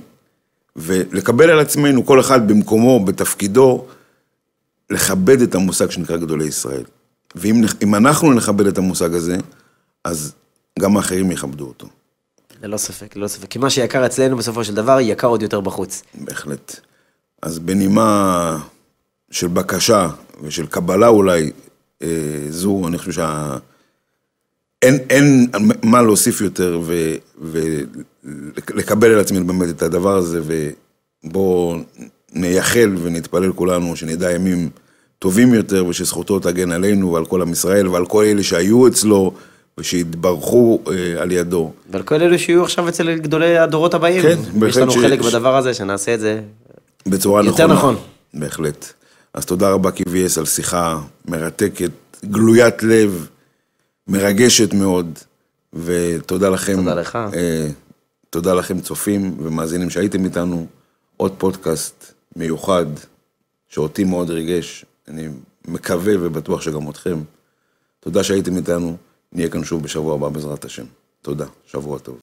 [0.76, 3.86] ולקבל על עצמנו, כל אחד במקומו, בתפקידו,
[4.90, 6.84] לכבד את המושג שנקרא גדולי ישראל.
[7.36, 9.38] ואם אנחנו נכבד את המושג הזה,
[10.04, 10.34] אז
[10.80, 11.88] גם האחרים יכבדו אותו.
[12.64, 13.50] ללא ספק, ללא ספק.
[13.50, 16.04] כי מה שיקר אצלנו בסופו של דבר, יקר עוד יותר בחוץ.
[16.14, 16.80] בהחלט.
[17.42, 18.58] אז בנימה
[19.32, 20.10] של בקשה
[20.44, 21.52] ושל קבלה אולי,
[22.04, 22.08] אה,
[22.50, 23.58] זו, אני חושב שה...
[24.82, 25.52] אין, אין
[25.84, 26.82] מה להוסיף יותר
[28.24, 30.42] ולקבל על עצמנו באמת את הדבר הזה,
[31.24, 31.76] ובואו
[32.34, 34.70] נייחל ונתפלל כולנו שנדע ימים
[35.20, 39.34] טובים יותר, ושזכותו תגן עלינו ועל כל עם ישראל ועל כל אלה שהיו אצלו.
[39.78, 41.72] ושיתברכו אה, על ידו.
[41.90, 44.22] ועל כל אלו שיהיו עכשיו אצל גדולי הדורות הבאים.
[44.22, 44.70] כן, בהחלט.
[44.70, 44.98] יש לנו ש...
[44.98, 45.26] חלק ש...
[45.26, 46.42] בדבר הזה, שנעשה את זה
[47.06, 47.74] בצורה יותר נכונה.
[47.74, 47.96] נכון.
[48.34, 48.94] בהחלט.
[49.34, 51.92] אז תודה רבה KVS על שיחה מרתקת,
[52.26, 53.28] גלוית לב,
[54.08, 55.20] מרגשת מאוד,
[55.74, 56.76] ותודה לכם.
[56.76, 57.18] תודה לך.
[57.34, 57.68] אה,
[58.30, 60.68] תודה לכם צופים ומאזינים שהייתם איתנו.
[61.18, 62.86] עוד פודקאסט מיוחד,
[63.70, 65.28] שאותי מאוד ריגש, אני
[65.68, 67.20] מקווה ובטוח שגם אתכם.
[68.00, 68.98] תודה שהייתם איתנו.
[69.34, 70.86] נהיה כאן שוב בשבוע הבא בעזרת השם.
[71.22, 72.20] תודה, שבוע טוב.